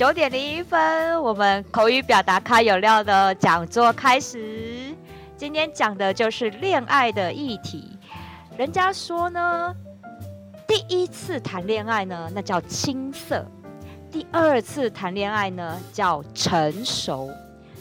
[0.00, 4.96] 九点零一分，我们口语表达卡有料的讲座开始。
[5.36, 7.98] 今天讲的就是恋爱的议题。
[8.56, 9.76] 人家说呢，
[10.66, 13.44] 第一次谈恋爱呢，那叫青涩；
[14.10, 17.28] 第二次谈恋爱呢，叫成熟；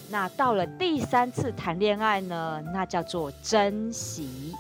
[0.10, 4.54] 那到了第三次谈恋爱呢，那叫做珍惜。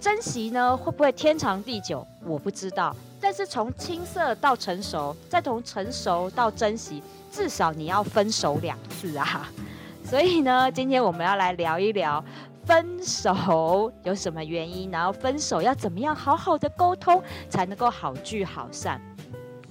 [0.00, 2.04] 珍惜呢，会不会天长地久？
[2.26, 2.92] 我不知道。
[3.22, 9.48] 但是从青涩到成熟，再从成熟到珍惜，至少你要分手两次啊。
[10.04, 12.22] 所以呢，今天我们要来聊一聊
[12.66, 19.00] 分手有什么原因，然后分手要怎么样好好的沟通，才能够好聚好散。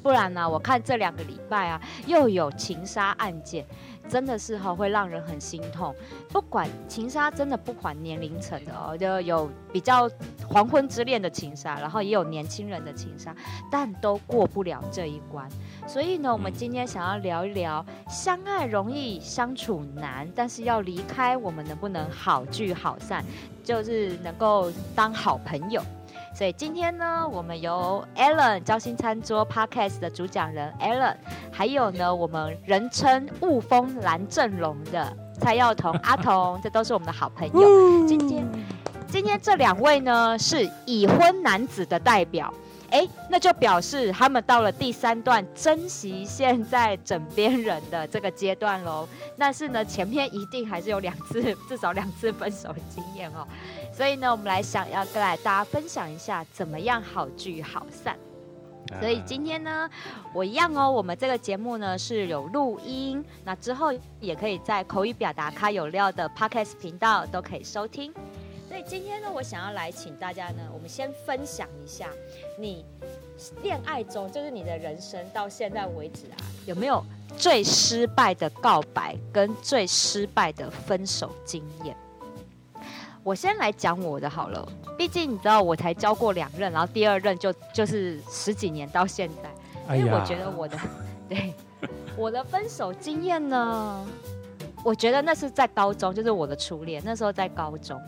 [0.01, 3.65] 不然呢，我看这两个礼拜啊，又有情杀案件。
[4.11, 5.95] 真的是哈，会让人很心痛。
[6.27, 10.09] 不管情杀，真的不管年龄层的哦，就有比较
[10.45, 13.33] 黄昏之恋的情杀，然后也有年轻人的情杀，
[13.71, 15.49] 但都过不了这一关。
[15.87, 23.23] 所以呢，我们今天想要聊一聊，相爱容易相处难，但是要离开，我们能不能好聚好散，
[23.63, 25.81] 就是能够当好朋友。
[26.33, 31.15] 所以今天呢，我们由 Alan 交心餐桌 Podcast 的主讲人 Alan，
[31.51, 37.53] 还有呢，我们人称雾峰蓝正龙的蔡耀彤阿彤，这都是我们的好朋友。
[38.07, 38.47] 今天，
[39.07, 42.51] 今天这两位呢，是已婚男子的代表。
[42.91, 49.07] 哎，那就表示他们到了第三段珍惜现在枕边人的这个阶段喽。
[49.37, 53.47] 但是呢，前面一定还是有两次， 至少两次分手经验哦。
[53.93, 58.17] 所以呢，我们来想要跟来大家分享一下，怎么样好聚好散。
[58.99, 59.89] 所以今天呢，
[60.33, 68.13] 我一样哦，我们这个节目呢是有录音，那之后也可以在口语表达卡有料的 Podcast 频道都可以收听。
[68.81, 72.09] 今天呢，我想要来请大家呢，我们先分享一下
[72.57, 72.85] 你
[73.61, 77.03] 恋爱中，就是你的人生到现在为止啊，有没有
[77.37, 81.95] 最失败的告白跟最失败的分手经验？
[83.23, 84.67] 我先来讲我的好了，
[84.97, 90.75] 毕竟你知道我才交过两任，然后第二任就就是十几年到现在，因为我觉得我的、
[91.29, 94.05] 哎、对我的分手经验呢，
[94.83, 98.01] 我觉得那是在高中，就是我的初恋，那时候在高中。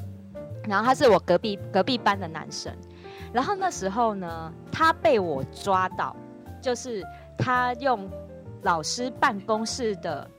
[0.67, 2.73] 然后他是我隔壁隔壁班的男生，
[3.33, 6.15] 然后那时候呢，他被我抓到，
[6.61, 7.03] 就是
[7.37, 8.09] 他用
[8.61, 10.29] 老师办公室的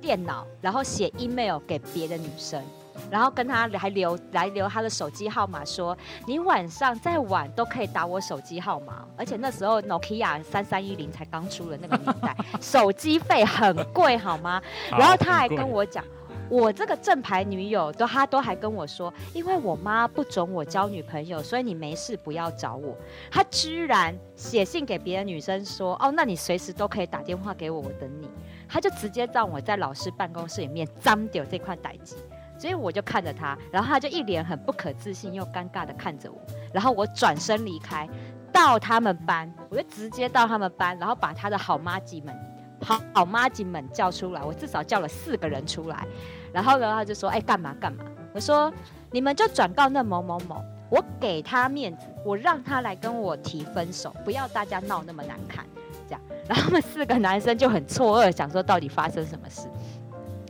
[0.00, 2.62] 电脑，然后写 email 给别的女生，
[3.10, 14.62] 然后跟他还留来留他的手机号码，说你晚上再晚都可以打我手机号码，而且那时候 Nokia 三三一零才刚出了那个年代， 手机费很贵，好吗？
[14.90, 16.04] 然后他还跟我讲。
[16.50, 22.96] 我这个正牌女友都，她都还跟我说，因为我妈不准我交女朋友，所以你没事不要找我。
[23.30, 28.28] 她居然写信给别的女生说，哦，那你随时都可以打电话给我，我等你。
[28.68, 32.16] 她就直接让我在老师办公室里面脏掉这块代志，
[32.58, 36.38] 所以我就看着他，然后他就一脸很不可置信又尴尬的看着我，
[36.72, 38.08] 然后我转身离开，
[38.52, 42.34] 到他们班，我就直接到他们班，然后把他的好妈吉们、
[42.82, 46.06] 好好麻吉们叫出来，我至少叫了四个人出来。
[46.52, 48.04] 然后呢，他就说：“哎，干嘛干嘛？”
[48.34, 48.72] 我说
[49.10, 55.64] ：“你们就转告那某某某，我给他面子，我让他来跟我提分手，不要大家闹那么难看。”
[56.08, 59.68] 这样，然后他们四个男生就很错愕，想说到底发生什么事。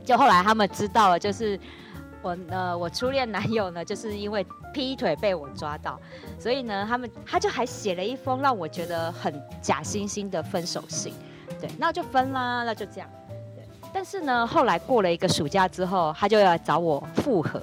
[0.04, 1.58] 就后来他们知道了，就是
[2.22, 6.00] 我呃，我初恋男友呢，就是因为劈腿被我抓到，
[6.38, 11.12] 所以呢，他们他就还写了一封让我觉得很假惺惺的分手信。
[11.60, 13.10] 对，那就分啦，那就这样。
[13.92, 17.60] 但是呢，后来过了一个暑假之后，他就要来找我复合，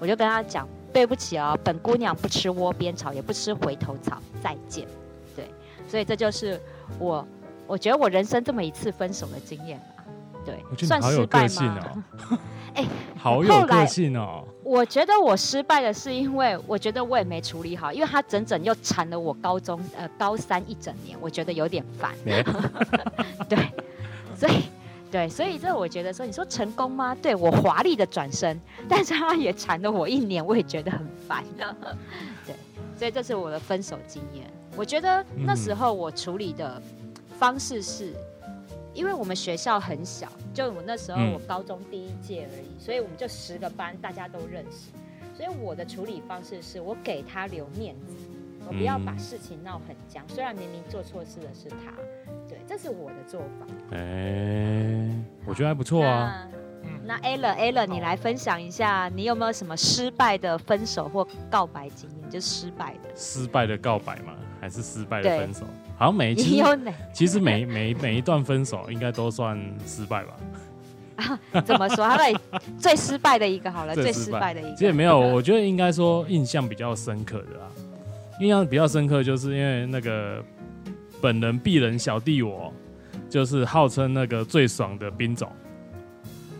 [0.00, 4.86] 我就跟他讲，对不起哦，本姑娘不吃窝边草，也不吃回头草，再见。
[5.36, 5.48] 对，
[5.86, 6.60] 所以这就是
[6.98, 7.26] 我，
[7.66, 10.04] 我觉得我人生这么一次分手的经验嘛，
[10.44, 12.04] 对，算失败吗？
[12.74, 14.44] 哎、欸，好有个性哦。
[14.64, 22.12] 我觉得我失败的是因为我觉得我也没处理好，因为他整整又缠了我高中呃高三一整年，我觉得有点烦。
[22.24, 22.42] 欸、
[23.48, 23.58] 对，
[24.36, 24.64] 所以。
[25.08, 27.16] 对，所以这我觉得说，你说成功吗？
[27.22, 31.44] 对，我华丽的转身，但是他也缠了我一年，我也觉得很烦。
[32.44, 32.54] 对，
[32.98, 34.50] 所以这是我的分手经验。
[34.76, 36.82] 我觉得那时候我处理的
[37.38, 38.12] 方式是，
[38.92, 44.90] 因为我们学校很小，就我那时候我高中第一届而已，所以我们就十个班，大家都认识。
[45.36, 48.14] 所以我的处理方式是我给他留面子，
[48.66, 50.22] 我不要把事情闹很僵。
[50.28, 51.92] 虽然明明做错事的是他。
[52.66, 53.66] 对，这是我的做法。
[53.92, 55.10] 哎、欸，
[55.46, 56.46] 我觉得还不错啊。
[57.04, 62.30] 那 Alan，Alan，你来分享一下，你有没有什么失败的分手或告白经验？
[62.30, 63.10] 就失败的。
[63.14, 65.64] 失败的告白嘛，还是失败的分手？
[65.96, 66.42] 好像每一次，
[67.12, 70.36] 其实每每每一段分手应该都算失败吧。
[71.52, 72.08] 啊、 怎么说？
[72.08, 72.34] 他们
[72.78, 74.72] 最失败的一个好了，最失败的一个。
[74.72, 77.70] 其实也没有，我觉得应该说印象比较深刻的啊，
[78.40, 80.44] 印象比较深刻，就是因为那个
[81.20, 82.72] 本人鄙人小弟我，
[83.28, 85.50] 就是号称那个最爽的兵种。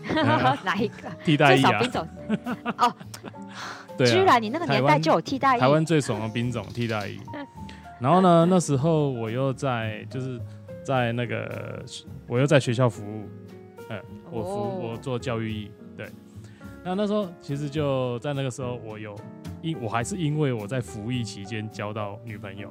[0.63, 1.09] 哪一个？
[1.25, 1.79] 替代役啊！
[1.81, 2.07] 兵种
[2.77, 2.93] 哦，
[3.97, 5.59] 对、啊，居然你那个年代就有替代役。
[5.59, 7.19] 台湾最爽的兵种替代役。
[7.99, 10.39] 然后呢， 那时候我又在就是
[10.83, 11.83] 在那个
[12.27, 13.27] 我又在学校服务。
[13.89, 14.01] 嗯，
[14.31, 14.91] 我服、oh.
[14.91, 16.09] 我做教育役，对。
[16.83, 19.13] 那那时候其实就在那个时候，我有
[19.61, 22.69] 因我还是因为我在服役期间交到女朋友。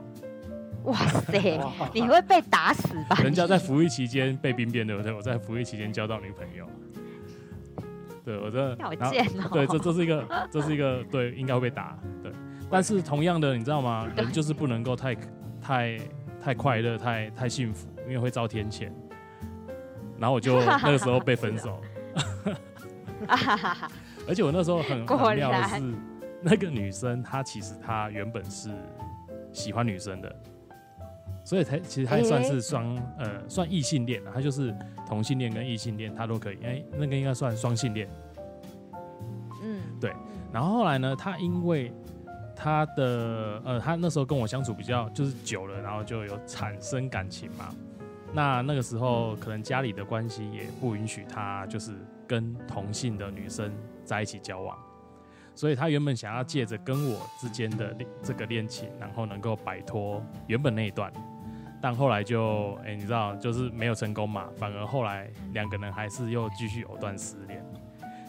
[0.87, 1.61] 哇塞，
[1.93, 3.17] 你会被打死吧？
[3.23, 5.13] 人家在服役期间被兵变，对不对？
[5.13, 6.67] 我在服役期间交到女朋友。
[8.25, 9.49] 对，我这好贱哦。
[9.53, 11.97] 对，这这是一个这是一个对，应该会被打。
[12.23, 12.33] 对，
[12.71, 14.09] 但是同样的，你知道吗？
[14.17, 15.15] 人就是不能够太
[15.61, 15.99] 太
[16.43, 18.91] 太快乐，太太幸福，因为会遭天谴。
[20.19, 21.81] 然后我就 那个时候被分手，
[24.27, 25.95] 而且我那时候很很妙的是，
[26.43, 28.71] 那个女生她其实她原本是
[29.53, 30.37] 喜欢女生的，
[31.47, 34.75] 所以才其实她也算是双呃算异性恋，他就是
[35.07, 38.09] 同性恋跟异性恋他都可以，哎，那个应该算双性恋。
[39.63, 40.13] 嗯，对。
[40.53, 41.93] 然后后来呢，他因为
[42.57, 47.69] 他的呃，他那时候跟我相处比较就是久了，然后就有产生感情嘛。
[48.33, 51.93] 那那个时候，可能家里的关系也不允许他就是
[52.27, 53.73] 跟同性的女生
[54.05, 54.77] 在一起交往，
[55.55, 61.11] 所以他原本想要借着跟我之间的这个恋情，然后能够摆脱原本那一段，
[61.81, 67.65] 但后来就哎、欸，你知道，就是没有成功嘛，反而后来两个人还是又继续藕断丝连，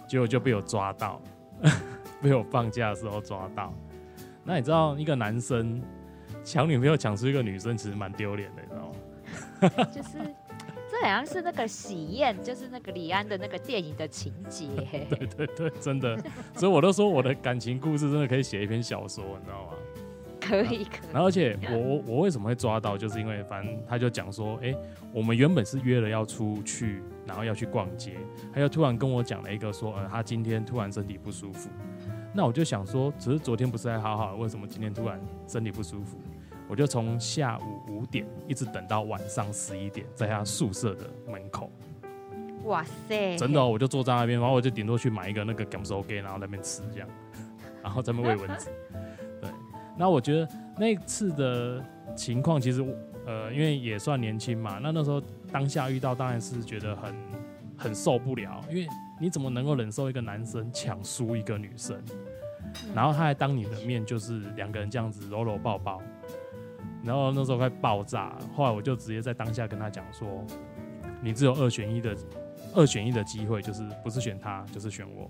[0.07, 1.21] 结果就被我抓到，
[2.21, 3.73] 被我放假的时候抓到。
[4.43, 5.81] 那你知道，一个男生
[6.43, 8.91] 抢女朋友抢出一个女生，其实蛮丢脸的，你知道
[9.79, 9.85] 吗？
[9.91, 10.17] 就是，
[10.89, 14.67] 这好像是那个喜宴，就是那个李安的那个电影的情节。
[15.09, 16.17] 对对对，真的，
[16.53, 19.73] 所以我都说我的感情故事真的可以写一篇小说，你知道吗？
[20.47, 21.09] 可以可以。
[21.11, 24.73] 然后而且我我我为什么会抓到，就是因为反正他就讲说，哎，
[25.11, 28.13] 我们原本是约了要出去，然后要去逛街，
[28.53, 31.69] 他又突然跟我讲了一个说，呃，他今天突然身体不舒服。
[32.33, 36.17] 那我就想说，只是昨天不是还好好的，为什么今天突然身体不舒服？
[36.69, 41.71] 我就从下午五点一直等到晚上十一点，在他宿舍的门口。
[42.65, 43.37] 哇塞！
[43.37, 47.07] 真的、哦，我就坐在那边，然后我就顶多去买一个那个咸酥鸡，然后在那边吃这样，
[47.81, 48.69] 然后在那边喂蚊子。
[49.97, 50.47] 对，那我觉得
[50.77, 51.83] 那次的
[52.15, 52.85] 情况其实，
[53.25, 55.21] 呃，因为也算年轻嘛，那那时候
[55.51, 57.15] 当下遇到当然是觉得很
[57.77, 58.87] 很受不了，因为
[59.19, 62.01] 你怎么能够忍受一个男生抢输一个女生，
[62.93, 66.01] 然后他还当你的面就是两个人这样子搂搂抱抱。
[67.03, 70.43] 然后那时候快爆炸，后来我就直接在当下跟他讲说
[71.21, 72.13] ：“你只有二选一的，
[72.73, 75.29] 二选一的机会，就是不是选他，就是选我。”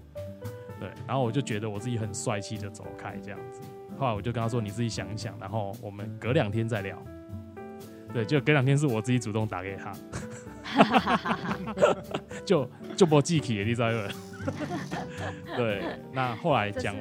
[0.80, 3.62] 对，然后我就觉得我自己很帅气的走开这样子。
[3.98, 7.02] 后来我就跟他说：“你自己想一想，然后我们隔两天再聊。”
[8.14, 9.94] 对，就隔两天是我自己主动打给他，
[12.46, 14.08] 就就不记起你知道吗？
[15.58, 15.84] 对，
[16.14, 16.96] 那后来讲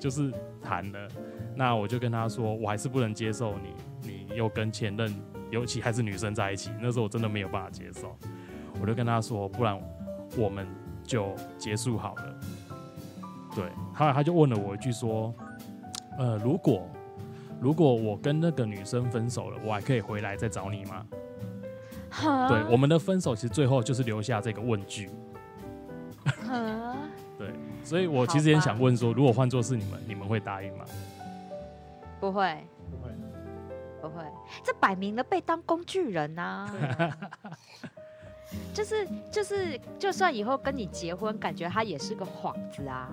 [0.00, 1.08] 就是谈了，
[1.54, 5.14] 那我就跟他说：“我还是不能接受你。”你又跟前任，
[5.50, 8.16] 尤其还是女生在一起，那时候我真的没有办法接受，
[8.80, 9.80] 我就跟他说，不然
[10.36, 10.66] 我们
[11.04, 12.40] 就结束好了。
[13.54, 13.64] 对，
[13.94, 15.34] 后来他就问了我一句说，
[16.18, 16.86] 呃，如果
[17.60, 21.06] 如果我跟那个女生分手了，我还可以回来再找你吗？
[22.48, 25.08] 对，我们的分手其实最后就是留下这个问句。
[27.38, 27.50] 对，
[27.82, 30.84] 所以我其实也想问说，如果换作是你们，你们会答应吗？
[32.20, 32.56] 不会。
[34.00, 34.22] 不会，
[34.62, 37.18] 这摆明了被当工具人呐、啊！
[38.72, 43.10] 就是就是，就算以后跟你结婚，感觉他也是个幌子啊。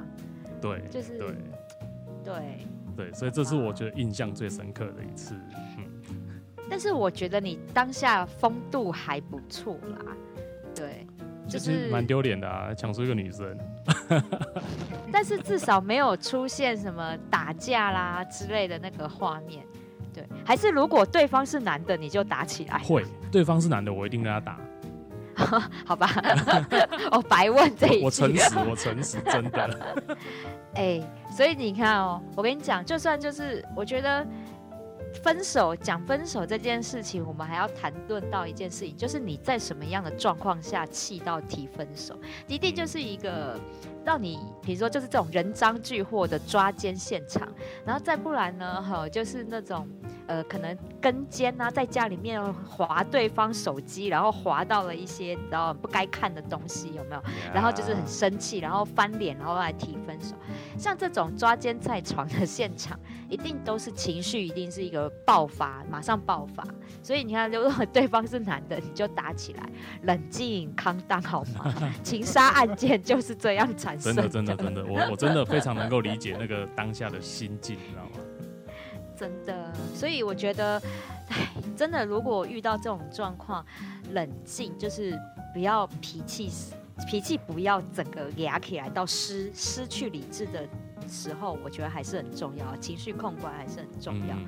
[0.61, 1.35] 对，就是对
[2.23, 5.35] 对对，所以这是我觉得印象最深刻的一次。
[5.77, 10.15] 嗯，但是我觉得你当下风度还不错啦。
[10.73, 11.05] 对，
[11.47, 13.57] 就是蛮丢脸的啊，抢出一个女生。
[15.11, 19.65] 但是至少没有出现什么打架啦之类的那个画面。
[20.13, 22.79] 对，还是如果对方是男的，你就打起来。
[22.79, 24.59] 会，对方是男的，我一定跟他打。
[25.85, 26.09] 好吧，
[27.11, 28.05] 我 白问这一句。
[28.05, 29.95] 我诚实，我诚实，真的。
[30.75, 31.01] 哎，
[31.31, 34.25] 所以你看哦，我跟你讲，就算就是，我觉得
[35.23, 43.59] 分手讲分手这件事情，我们还要谈论到一件事情，就是你在什么样的状况下气到提分手，一定就是一个。
[44.05, 47.51] 让你，比如说就是这种人赃俱获的抓奸现场，
[47.83, 49.89] 然后再不然呢，哈，就是那种
[50.27, 57.21] 呃，可能跟监啊，在家里面划对方手机，然后划到了一些你知道不该看的东西，有没有
[57.53, 60.35] 然后就是很生气，然后翻脸，然后来提分手。
[60.77, 66.63] 像这种抓奸在床的现场，一定都是情绪，一定是一个爆发，马上爆发。
[67.03, 69.69] 所以你看，如果对方是男的，你就打起来，
[70.03, 71.73] 冷静、康当，好吗？
[72.03, 74.27] 情杀案件就是这样产生的。
[74.27, 78.24] 真的，真的，真的，我我真的非常能够理解那个当下的心境，你知道吗？
[79.17, 80.81] 真的，所以我觉得，
[81.29, 83.65] 唉，真的，如果遇到这种状况，
[84.11, 85.17] 冷静，就是
[85.53, 86.51] 不要脾气，
[87.07, 90.67] 脾气不要整个压起来到失失去理智的
[91.07, 94.35] 时候，我觉得还是很重要，情绪控管还是很重要。
[94.35, 94.45] 嗯、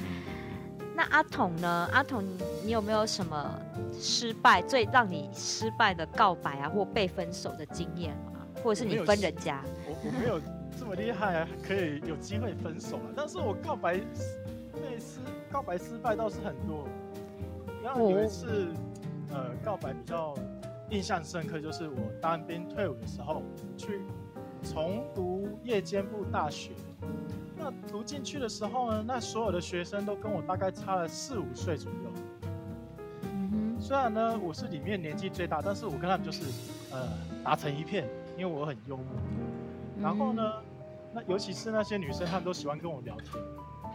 [0.95, 1.89] 那阿童呢？
[1.91, 2.23] 阿童，
[2.63, 3.59] 你有没有什么
[3.93, 8.45] 失败，最让你失败的告白啊，或被分手的经验吗？
[8.63, 9.63] 或者是你分人家？
[9.87, 10.41] 我我没有
[10.77, 13.99] 这么厉害啊，可以有机会分手了，但是我告白。
[14.81, 15.19] 类似
[15.51, 16.87] 告白失败倒是很多，
[17.83, 18.67] 然后有一次，
[19.31, 20.33] 呃，告白比较
[20.89, 23.41] 印象深刻，就是我当兵退伍的时候
[23.75, 24.01] 去
[24.63, 26.71] 重读夜间部大学。
[27.57, 32.11] 那读进去的时候呢，那所有的学生都跟我大概差了四五岁左右。
[33.23, 33.81] 嗯哼。
[33.81, 36.43] 虽然呢我是里面年纪最大，但是我跟他们就是
[36.91, 37.07] 呃
[37.43, 38.07] 打成一片，
[38.37, 39.05] 因为我很幽默。
[39.99, 40.53] 然后呢，
[41.13, 43.33] 那尤其是那些女生，她们都喜欢跟我聊天。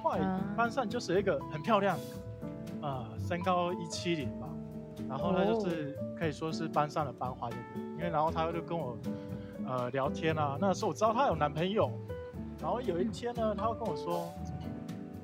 [0.03, 1.97] 后来班上就是一个很漂亮，
[2.81, 4.49] 啊、呃，身高一七零吧，
[5.09, 7.49] 然后呢就是可以说是班上的班花，
[7.97, 8.99] 因为然后她就跟我
[9.65, 11.91] 呃聊天啊，那时候我知道她有男朋友，
[12.61, 14.29] 然后有一天呢，她会跟我说，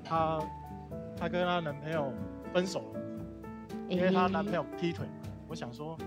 [0.04, 0.40] 她
[1.16, 2.12] 她跟她男朋友
[2.52, 3.00] 分手了，
[3.88, 5.04] 因为她男朋友劈腿，
[5.49, 5.99] 我想说，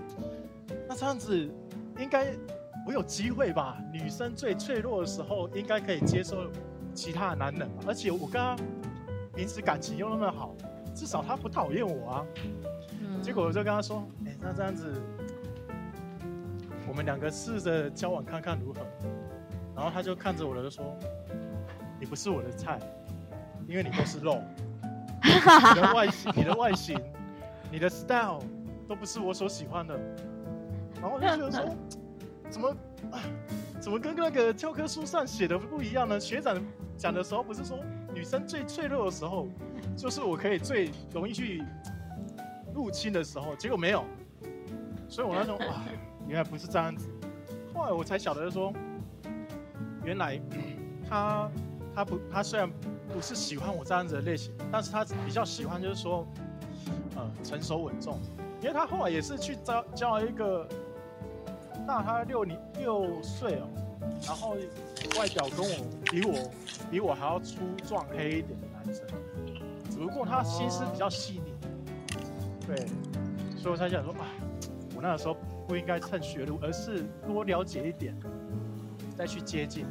[0.88, 1.36] 那这样子
[1.98, 2.34] 应该
[2.86, 3.76] 我有机会吧？
[3.92, 6.50] 女生最脆弱的时候应该可以接受。
[6.94, 8.56] 其他的男人，而且我跟他
[9.34, 10.54] 平时感情又那么好，
[10.94, 12.26] 至少他不讨厌我啊。
[13.00, 14.92] 嗯、结果我就跟他说：“哎、欸，那这样子，
[16.86, 18.80] 我们两个试着交往看看如何？”
[19.74, 20.96] 然后他就看着我了，就说
[21.98, 22.78] ：“你不是我的菜，
[23.66, 24.42] 因为你都是肉，
[25.22, 27.00] 你的外形、你的外形、
[27.70, 28.42] 你的 style
[28.86, 29.98] 都不是我所喜欢的。”
[31.00, 31.76] 然后我就觉得说
[32.50, 32.76] ：“怎么？”
[33.80, 36.20] 怎么跟那个教科书上写的不一样呢？
[36.20, 36.56] 学长
[37.02, 37.80] 讲的时候不是说
[38.14, 39.48] 女生最脆弱的时候，
[39.96, 41.60] 就是我可以最容易去
[42.72, 44.04] 入侵的时候，结果没有。
[45.08, 45.82] 所以我那时候哇，
[46.28, 47.08] 原来不是这样子。
[47.74, 48.72] 后来我才晓得说，
[50.04, 50.40] 原来
[51.10, 51.50] 他
[51.92, 52.70] 他不他虽然
[53.12, 56.24] 不是喜欢我这样子的类型，但是他比较喜欢就是说，
[57.16, 58.20] 呃，成熟稳重。
[58.60, 60.68] 因为他后来也是去交交了一个。
[61.84, 63.66] 大他六年六岁哦，
[64.24, 64.54] 然后
[65.18, 66.50] 外表跟我比我
[66.90, 69.06] 比我还要粗壮黑一点的男生，
[69.90, 71.52] 只不过他心思比较细腻，
[72.66, 72.86] 对，
[73.56, 74.26] 所以我才想说啊，
[74.94, 78.16] 我那个时候不应该趁学路，而是多了解一点，
[79.16, 79.86] 再去接近。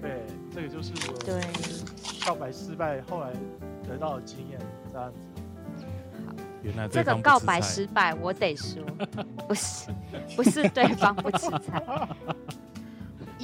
[0.00, 0.22] 对，
[0.54, 1.40] 这个就是我对
[2.24, 3.32] 告白失败后来
[3.88, 4.60] 得到的经验，
[4.92, 5.18] 这样子。
[6.62, 8.82] 原来这个告白失败，我得说，
[9.48, 9.90] 不是，
[10.36, 11.82] 不是对方不吃菜。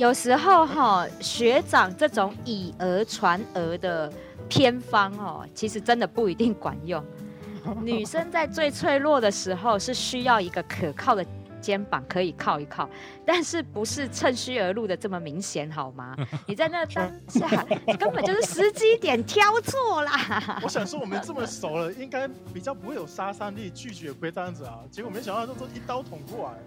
[0.03, 4.13] 有时候哈，学长这种以讹传讹的
[4.49, 7.01] 偏方哦，其实真的不一定管用。
[7.81, 11.25] 女生在最脆弱的时候，是需要一个可靠的。
[11.61, 12.91] 肩膀可以靠一靠，
[13.25, 16.17] 但是不是趁虚而入的这么明显，好吗？
[16.45, 17.65] 你在那当下
[18.01, 20.59] 根本就是时机点挑错啦。
[20.61, 24.81] 我想说，我们这么熟了，应该比较不会有杀伤力，拒绝不会这样子啊。
[24.91, 26.59] 结果没想到，就说一刀捅过来。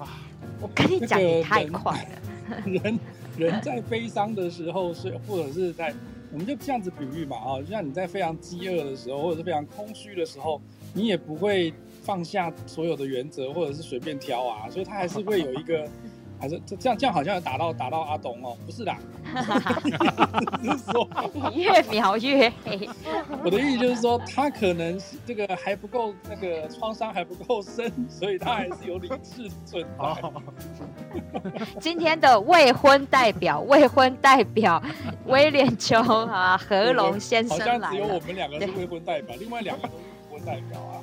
[0.00, 0.20] 啊！
[0.60, 2.62] 我跟你讲，你太快了。
[2.66, 2.98] 人
[3.36, 5.94] 人在悲伤的时候，是或者是在，
[6.32, 10.60] 我们就这样子比喻嘛啊，就像你在非常饥饿的时候，或者是非常空虚的时候，
[10.94, 11.72] 你也不会。
[12.02, 15.86] 放下所有的原则，或者是随便挑啊，所以他还是会有一个，
[16.40, 18.96] 还是这这样这样好像打到打到阿董哦，不是啦，
[20.64, 21.06] 是说
[21.54, 22.88] 越描越黑。
[23.44, 30.22] 我的意思就是说，他可能这个还不够，那个创伤还不够深，所以他还是有理智存在。
[31.78, 34.82] 今天的未婚代表，未婚代表
[35.26, 37.86] 威廉琼啊，何龙先生来了。
[37.86, 40.99] 好像只有我们两个是未婚代表，另外两个都是未婚代表啊。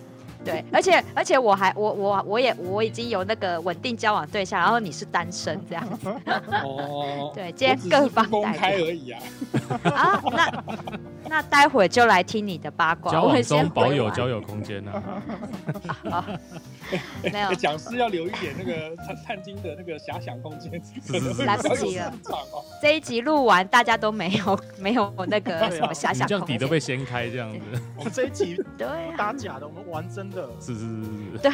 [0.48, 6.10] 对，而且而且我还我我我也我已经有那个稳定交往对象，然后你是单身这样子。
[6.64, 7.32] 哦。
[7.36, 9.22] 对，今天各方公开而已啊。
[9.84, 10.64] 啊，那
[11.30, 13.12] 那待会就来听你的八卦。
[13.12, 14.92] 交往中保有交友空间呢、
[16.10, 16.26] 啊？
[17.22, 20.72] 没有，讲师要留一点那个探探金的那个遐想空间，
[21.46, 22.14] 来不及了。
[22.82, 27.60] 这一集录完，大家都没有没有那个什么遐想空间，这样底都被掀开这样子。
[27.98, 28.88] 我们这一集对
[29.18, 30.37] 打假的，我们玩真的。
[30.60, 31.04] 是是是
[31.34, 31.38] 是。
[31.42, 31.52] 对，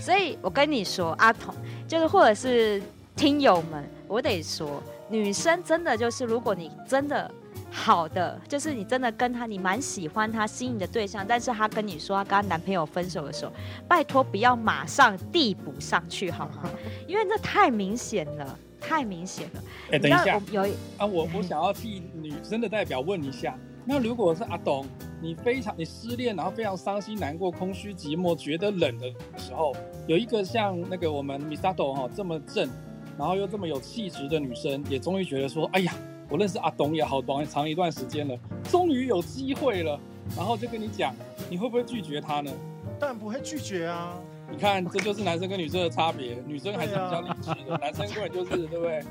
[0.00, 1.54] 所以我跟你说，阿童
[1.86, 2.82] 就是或者是
[3.16, 7.30] 听友们，我得说，女生真的就是，如果你真的。
[7.70, 13.52] 好的，就是你真的跟他，你蛮喜欢他心仪的对象，但是他跟你说他跟他男朋友分手的时候，
[13.86, 16.62] 拜托不要马上递补上去好吗？
[17.06, 19.62] 因为那太明显了，太明显了。
[19.88, 20.62] 哎、欸，等一下，有
[20.96, 23.54] 啊，我我想要替女生的代表问一下，
[23.90, 24.84] 那如果是阿董，
[25.22, 29.74] 你非常你失恋，然后非常伤心难过、空虚寂寞、觉得冷的时候，
[30.06, 32.68] 有一个像那个我们 Misato 哈这么正，
[33.16, 35.94] 然后又这么有气质的女生，也终于觉得说，哎呀。
[36.30, 39.98] 我认识阿董也好短长一段时间了，终于有机会了，
[40.36, 41.14] 然后就跟你讲，
[41.48, 42.52] 你会不会拒绝他呢？
[43.00, 44.14] 当然不会拒绝啊！
[44.50, 49.02] 你看，这就是男生跟女生的差别，女生还是比较理智的，啊、男生根本就是，对不对？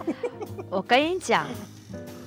[0.70, 1.46] 我跟你讲，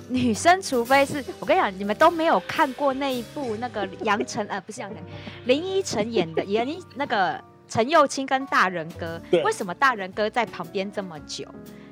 [0.08, 5.02] 女生除非是我跟你讲，你们都没有看过那一部那个杨晨呃，不是杨晨，
[5.44, 7.38] 林依晨演的演那个
[7.68, 11.44] 陈又青跟大人哥，为什么大人哥在旁边这么久？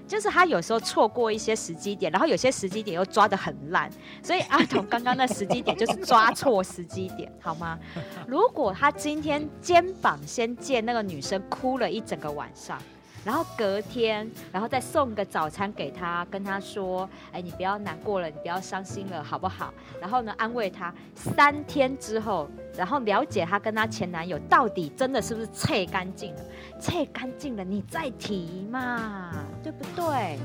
[0.09, 3.91] 就是他有时候错过一些时机点，然后有些时机点又抓得很烂，
[4.23, 7.77] 所以阿童刚刚那时机点就是抓错时机点，好吗？
[8.29, 12.81] 如果他今天肩膀先见那个女生哭了一整个晚上。
[13.27, 20.95] 然后隔天，然后再送个早餐给他，跟他说：“哎，你不要难过了，你不要伤心了，好不好？”然后呢，安慰他。
[21.17, 26.43] 三天之后，然后了解他跟他前男友到底真的是不是切干净了，
[26.81, 30.39] 切干净了，你再提嘛，对不对？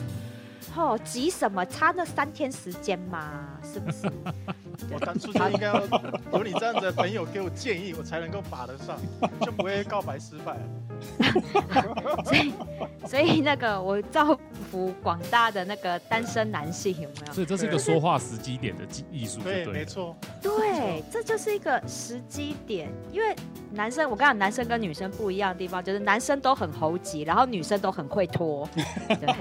[0.76, 1.64] 哦，急什么？
[1.68, 4.12] 差那三天时间嘛，是不是？
[4.92, 5.82] 我当初就应该要
[6.34, 8.98] 有你这样子的朋友给我建议，我才能够把得上，
[9.42, 10.58] 就不会告白失败。
[12.26, 12.54] 所以，
[13.08, 14.38] 所以那个我造
[14.70, 17.34] 福广大的那个单身男性有没有？
[17.34, 20.16] 所以这是一个说话时机点的技艺术，对，没错。
[20.42, 23.36] 对，这就是一个时机点，因为
[23.72, 28.67] 男生，我跟你讲，男生跟女生不一样的地方，就是男生都很猴急，然后女生都很会拖。
[29.08, 29.36] 对。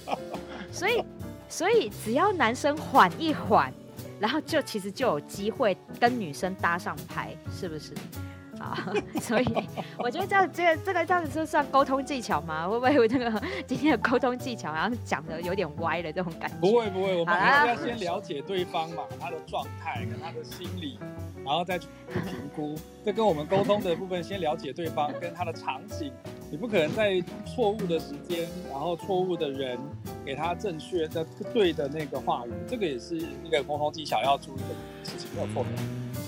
[0.72, 1.04] 所以，
[1.48, 3.72] 所以只要男生缓一缓，
[4.20, 7.92] 然后就其实就有机会跟女生搭上拍，是不是？
[8.58, 9.46] 啊， 所以
[9.98, 12.66] 我觉得这样，这个这个这样子是算沟通技巧吗？
[12.66, 16.56] 会不会有那个今天的沟通技巧，然后讲的有点歪了这种感觉？
[16.58, 20.98] 不会不会，我们还是要先了解对方嘛，他的状态跟他的心理，
[21.44, 21.86] 然后再去
[22.24, 22.74] 评估。
[23.04, 26.10] 这跟我们沟通的部分，先了解对方跟他的场景。
[26.48, 29.76] 你不可能在错误的时间，然后错误的人
[30.24, 35.68] 给他正确的对的那个话语，这个也是一个沟通技巧要注意的事情，没有错的。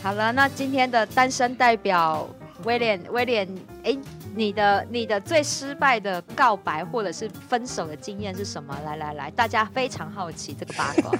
[0.03, 2.29] 好了，那今天的单身代表
[2.65, 3.49] 威廉，威廉，
[3.85, 3.97] 哎，
[4.35, 8.77] 你的你的最失败的告白或者是分手的经验是什么？
[8.85, 11.13] 来来来，大家非常好奇这个八卦。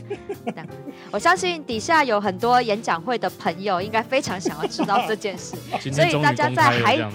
[1.13, 5.57] 我相信底下有很多演讲会的朋友，应该非常想要知道这件事，
[5.93, 7.09] 所以大家在还。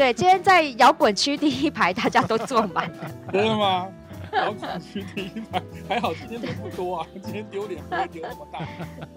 [0.00, 3.10] 对，今天在摇滚区第一排，大家都坐满了。
[3.30, 3.86] 真的吗？
[4.32, 7.06] 摇滚区第一排，还好今天人不多啊。
[7.22, 8.66] 今天丢脸不会丢那么大。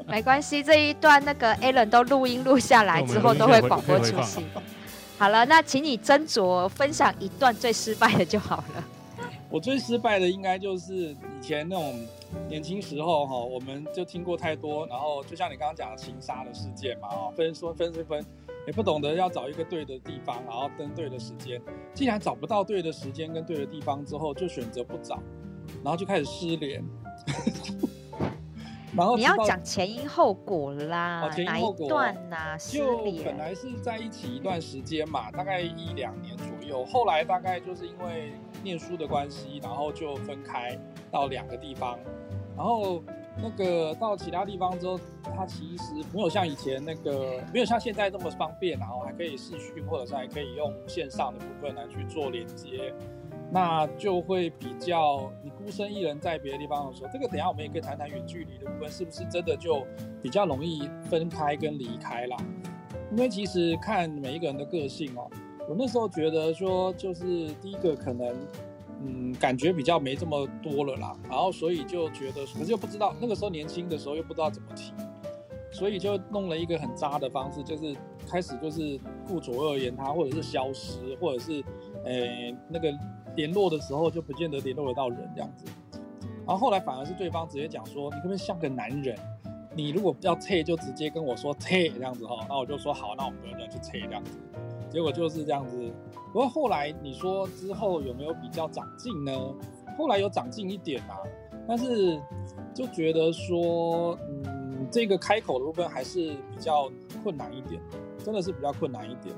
[0.06, 4.46] 没关系，这一段那个 Alan 都录音录下来之后，都会广播出去。
[5.18, 8.84] 好了，那请你斟酌分享一段最失败的就好了。
[9.50, 11.98] 我最失败的应该就是以前那种
[12.50, 18.22] 年轻时候哈，我们就听过太多，然后就像你刚刚讲的情杀的事件嘛，哦，分说分是分。
[18.66, 21.62] 也不懂得要找一个对的地方，然后登对的时间。
[21.94, 25.20] 既然找不到对的时间跟对的地方之后，就选择不找，
[25.84, 26.84] 然后就开始失联。
[28.96, 32.58] 然后你要讲前因后果啦，哦、前因后果哪一段啊？
[32.58, 36.86] 就本来是在一起一段时间嘛，大概一两年左右。
[36.86, 40.78] 后来大概就是因为念书的关系，然后就分开
[41.12, 42.00] 到两个地方，
[42.56, 43.04] 然后。
[43.36, 45.00] 那个到其他地方之后，
[45.36, 52.94] 它其实没有像以前那个，没有像现在这么方便，然后还可以视讯，或者是还可以用线上的部分来去做连接，
[53.52, 59.84] 那就会比较你孤身一人在别的地方的时候，这个等下我们也可以谈谈远距离的部分，是不是真的就
[60.22, 62.38] 比较容易分开跟离开啦？
[63.12, 65.28] 因为其实看每一个人的个性哦，
[65.68, 68.36] 我那时候觉得说，就是第一个可能。
[69.06, 74.94] 嗯，感觉比较没这么多了啦，然后所以就觉得，可是又不知道那个时候年轻的时候又不知道怎么提，
[75.72, 77.96] 所以就弄了一个很渣的方式，就是
[78.30, 81.62] 开始就是顾左右而言他，或者是消失，或者是
[82.06, 82.94] 诶、那个
[83.36, 85.66] 联络的时候就不见得联络得到人这样子，
[86.46, 89.18] 然后后来反而是对方直接讲说，你可不可以像个男人，
[89.76, 94.40] 你如果要退，就直接跟我说退这样子哈，那我就说好，那我们就去退这样子。
[94.94, 95.92] 结果就是这样子。
[96.32, 99.32] 不过后来你说之后有没有比较长进呢？
[99.98, 101.18] 后来有长进一点啊，
[101.68, 102.22] 但是
[102.74, 106.90] 就觉得说，嗯，这个开口的部分还是比较
[107.24, 107.82] 困难一点，
[108.24, 109.36] 真的是比较困难一点。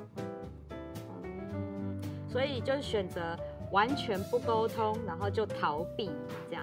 [2.30, 3.22] 所以就选择。
[3.72, 6.10] 完全不沟通，然后就逃避。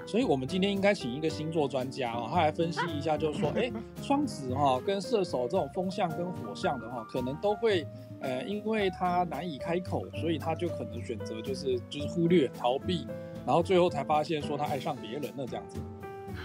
[0.06, 7.86] 所以，我们今天应该请一个星座专家哦，他来分析一下，就是说，哎、啊，双子哈跟射手这种风象跟火象的哈，可能都会，
[8.20, 13.06] 呃，因为他难以开口，所以他就可能选择就是就是忽略、逃避，
[13.46, 15.78] 然后最后才发现说他爱上别人了这样子。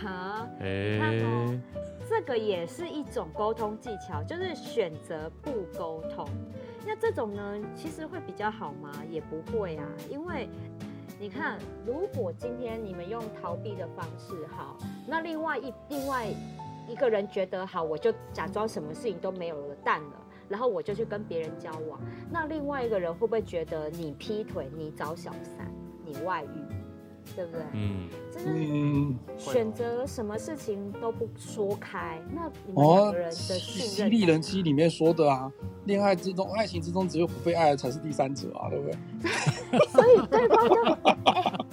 [0.02, 1.00] 哈，哎，
[2.10, 6.28] 这个也是一种沟通技巧，就是选择不沟通。
[6.86, 8.92] 那这种呢，其实会比较好吗？
[9.10, 10.48] 也不会啊，因为
[11.20, 14.78] 你看，如果今天你们用逃避的方式，好，
[15.08, 16.28] 那另外一另外
[16.88, 22.00] 一个人觉得好，我就假装什么事情都没有了，淡了，然后我就去跟别人交往，
[22.32, 25.68] 那另外一个人会不会觉得你劈腿、你找小三、
[26.06, 26.67] 你外遇？
[27.36, 27.62] 对不对？
[27.74, 35.52] 嗯，就是选择什么事情都不说开，嗯、那你们两个人的信任，犀利人妻里面说的啊，
[35.86, 39.80] 恋爱之中、爱情之中，只有不被爱的才是第三者啊，对不对？
[39.90, 41.66] 所以对方就、欸、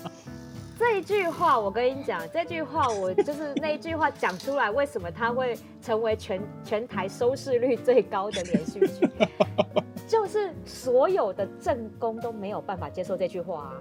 [0.79, 9.09] 这一句话，我跟你讲，这句话我就是那一句话讲出来，为什么他会成为全全台收视率最高的连续剧？
[10.07, 13.73] 就是所有的正宫都没有办法接受这句话啊。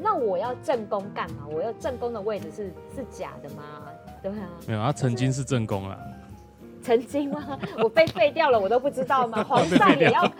[0.00, 1.44] 那我要正宫干嘛？
[1.50, 3.62] 我要正宫的位置是是假的吗？
[4.22, 5.98] 对啊，没有，他曾经是正宫啊。
[6.80, 7.58] 曾经吗？
[7.82, 9.42] 我被废掉了，我都不知道吗？
[9.44, 10.32] 皇上也要，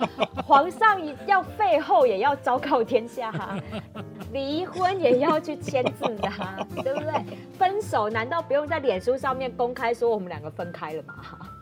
[0.47, 3.61] 皇上要废后也要昭告天下，
[4.33, 6.31] 离婚也要去签字的，
[6.83, 7.37] 对不对？
[7.59, 11.15] 分手难道不用在脸书上面公开说我们两个分开了吗？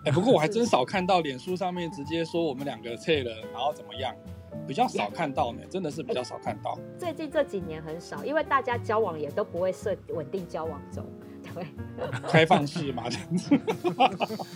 [0.04, 4.14] 哎，不过我还真少看到脸书上面直接说我们两个退了，然后怎么样。
[4.66, 6.78] 比较少看到呢，真的是比较少看到。
[6.98, 11.04] 最近这几年很少，因为大家交往也都不会设稳定交往中，
[11.54, 11.66] 对。
[12.28, 13.58] 开放式嘛，这样子。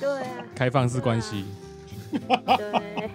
[0.01, 0.45] 对啊。
[0.55, 1.45] 开放式关系。
[2.11, 3.09] 对，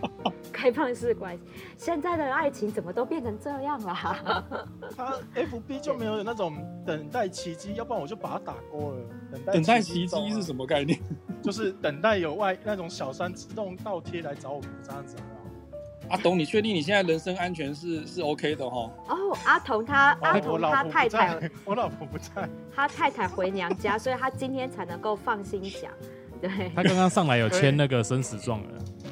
[0.54, 1.44] 开放式关系。
[1.78, 4.68] 现在的爱情怎么都变成这样了？
[4.96, 8.98] 他 FB 就没有那种等待奇迹，要不然我就把它打勾了。
[9.52, 10.98] 等待奇迹是什么概念？
[11.42, 15.18] 就是等待有外那种小三自动倒贴来找我们这样子。
[16.10, 18.92] 阿童，你确定你现在人身安全是是 OK 的哈？
[19.08, 25.92] 哦，阿童他、哦、阿童他太太，我老婆不在，他太太回娘家， 所以他今天才能够放心讲。
[26.42, 28.68] 对，他刚刚上来有签那个生死状了。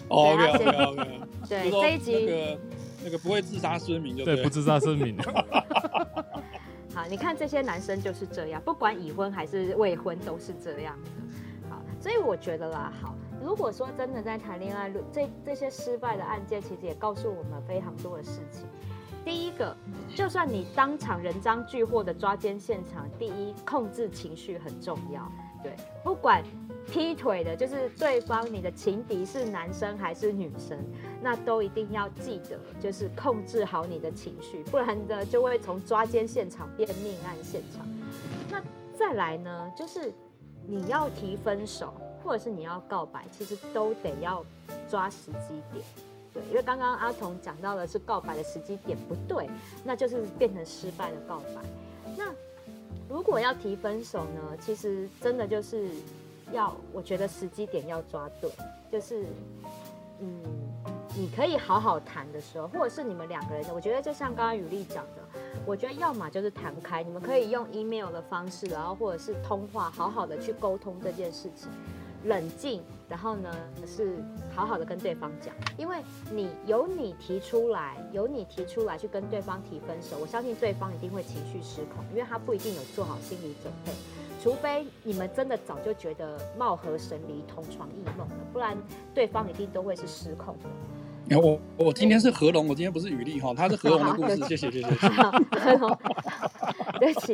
[0.10, 1.22] 哦，OK OK OK。
[1.50, 2.60] 对，这一集那个
[3.06, 5.18] 那个不会自杀声明就对，对，不自杀声明。
[6.94, 11.10] 好，你看这些男生就是这样，不管已婚还是未婚都是这样的。
[11.70, 13.16] 好，所以我觉得啦，好。
[13.44, 18.66] 如果说真的在谈恋爱，这这些失败的案件，其实也告诉我们非常多的事情。
[19.26, 19.76] 第一个，
[20.16, 25.30] 就算你当场人赃俱获的抓奸现场，第一，控制情绪很重要。
[25.62, 26.44] 对，不管
[26.88, 30.78] 劈腿的，就是对方你的情敌是男生还是女生，
[31.22, 37.86] 那都一定要记得，就是控制好你的情绪，不然的就会从抓奸现场变命案现场。
[38.50, 38.62] 那
[38.98, 40.14] 再来呢，就是
[40.66, 41.94] 你要提分手。
[42.24, 44.44] 或者是你要告白，其实都得要
[44.90, 45.84] 抓时机点，
[46.34, 49.50] 对，因为刚刚阿童讲到的是告白的时机点不对，
[49.84, 51.62] 那就是变成失败的告白。
[52.18, 52.34] 那
[53.10, 55.90] 如果要提分手呢，其实真的就是
[56.52, 58.50] 要，我觉得时机点要抓对，
[58.92, 59.26] 就是
[60.20, 60.42] 嗯，
[61.16, 65.22] 你可以好好谈的时候，或者是你们两个人，我觉得就像刚刚雨丽讲的，
[65.66, 71.70] 我觉得要么就是谈开，你们可以用 email 的方式，然后或者是通话，好好的去沟通这件事情。
[72.26, 73.50] 冷静，然后呢
[73.86, 74.16] 是
[74.56, 75.98] 好好的跟对方讲，因为
[76.32, 83.92] 你由你提出来，由你提出来去跟对方提分手，我相信对方一定会情绪失控，因为他不一定有做好心理准备，
[84.42, 88.78] 除非你们真的早就觉得貌合神离、同床异梦了，不然
[89.14, 91.38] 对方一定都会是失控的。
[91.38, 94.88] 我我今天是何龙，我今天不是雨丽哈，他是何龙的故事，谢谢谢谢。
[94.90, 95.98] 和 龙，
[97.00, 97.34] 对不起，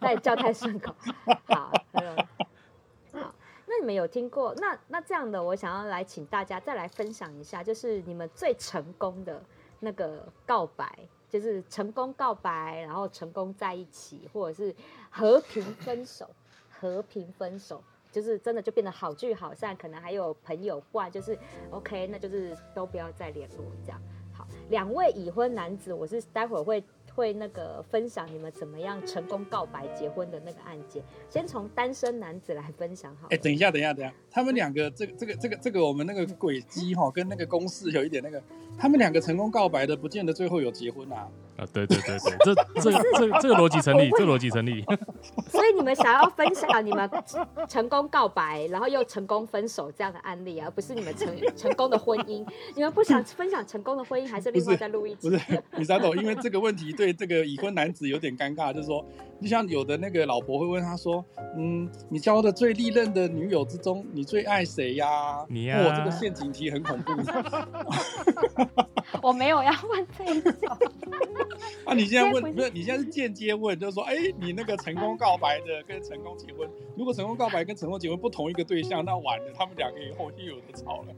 [0.00, 0.94] 那也叫太顺口。
[1.46, 2.26] 好，何龙。
[3.84, 4.54] 没有听过？
[4.56, 9.40] 那那这样的，我想要来请大家再来分享一下，就是你们最成功的
[9.80, 14.74] 那个告白，就是成功告白，然后成功在一起，或者是
[15.10, 16.28] 和平分手，
[16.70, 21.38] 和平分手，就是真的就变得好聚好散，可能还有朋友挂，就是
[21.70, 24.00] OK，那就是都不要再联络这样。
[24.32, 26.82] 好，两位已婚男子，我是待会儿会。
[27.14, 31.02] 会那个分享你们怎么样成功告白结婚的那个案件。
[31.30, 33.28] 先从单身男子来分享好。
[33.30, 38.42] 哎，等一下，等一下，等一下，他们两个这个这个这个这个我们那个轨迹哈，跟那个公式有一点那个，
[38.78, 41.28] 他们两个成功告白的，不见得最后有结婚啊。
[41.56, 44.84] 啊，对对对对，这这这这个逻辑成立，这个逻辑成立。
[45.48, 47.08] 所以你们想要分享你们
[47.68, 52.44] 成功告白，然后又成功分手这样的案例，而不是你们成 成功的婚姻。
[52.74, 55.30] 你们不想分享成功的婚姻，还是另外再录一集？
[55.30, 59.04] 不是，米沙总，因为这个问题对这个已婚男子有点尴尬，就是说，
[59.44, 61.22] 就像有的那个老婆会问他说
[61.54, 65.88] ：“嗯，你交的最历任的女友之中，你最爱谁呀？”你呀、啊？
[65.88, 67.12] 哇，这个陷阱题很恐怖。
[69.22, 70.52] 我没有要问这一种。
[71.84, 72.70] 啊，你现在问不是？
[72.70, 81.14] 你现在是间接问，就是说，哎，你那个成功告白的跟成功结婚，如果成功告白跟成功结婚不同一个对象，那完了，他们两个以后就有的吵了。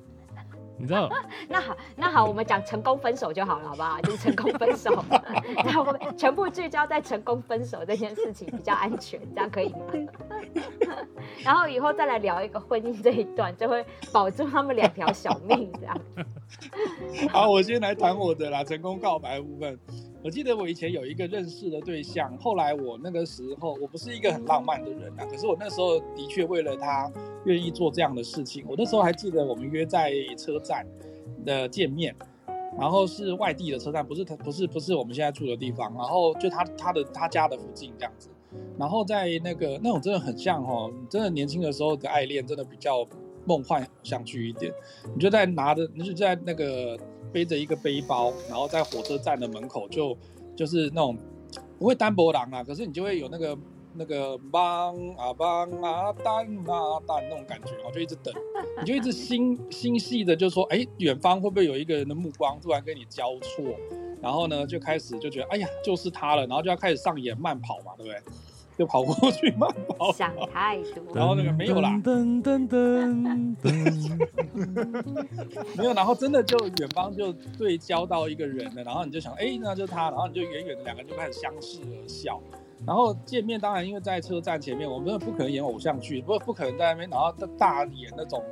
[0.79, 1.09] 你知道？
[1.49, 4.01] 那好，那好，我们讲成功分手就好了，好不好？
[4.03, 4.91] 就是成功分手，
[5.65, 9.79] 然后我们全部聚焦在成功分手这件事情比较安全，这样可以吗？
[11.43, 15.97] 然后以后再来聊一个婚姻这一段，就会保住他们两条小命，这样。
[17.31, 19.79] 好，我先来谈我的啦，成功告白的部分。
[20.27, 27.09] 我记得我以前有一个认识的对象，后来我那个时候我不是一个很浪漫的人啊，可是我那时候的确为了他
[27.45, 28.65] 愿意做这样的事情。
[28.67, 30.85] 我那时候还记得我们约在车站
[31.45, 32.13] 的见面，
[32.77, 38.29] 然后是外地的车站，不是他不是不是我们现在住的地方，然后就他他的他家的附近这样子，
[38.77, 43.07] 然后在那个那种真的很像哦，真的年轻的时候的爱恋真的比较
[43.45, 44.73] 梦幻想去一点，
[45.15, 46.99] 你就在拿着你就在那个。
[47.37, 50.17] 背着一个背包，然后在火车站的门口就
[50.57, 51.15] 就是那种
[51.79, 53.59] 不会单薄狼啊，可是你就会有那个
[53.93, 56.35] 那个帮啊帮啊单
[56.67, 58.33] 啊单那种感觉，然后就一直等，
[58.81, 63.63] 你就一直心心细的就说，哎，远方会不会有一个人的目光突然跟你交错，
[64.23, 68.19] 然后呢就开始就觉得，哎呀，就是他了，然后就要开始上演慢跑嘛，对不对？
[68.79, 71.03] 就跑过去慢跑，想太多。
[71.15, 74.27] 然后那个没有啦，噔噔噔噔，
[75.77, 75.95] 没有。
[75.95, 80.11] 然后真的就远方就对焦到一个人了，然后你就想，哎，那就是他。
[80.11, 82.41] 然后你就远远的两个人就开始相视而笑。
[82.87, 88.45] 然后见面当然因为在车站前面，我们不可能演偶像剧，不不可能在那边然后大演那种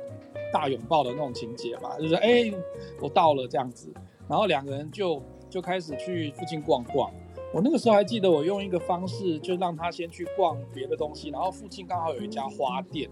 [0.51, 2.51] 大拥抱的那种情节嘛，就是哎，
[2.99, 3.93] 我到了这样子。
[4.27, 7.11] 然后两个人就就开始去附近逛逛。
[7.55, 13.09] 我那个时候还记得，我用一个方式，就让他先去逛别的东西，然后附近刚好有一家花店，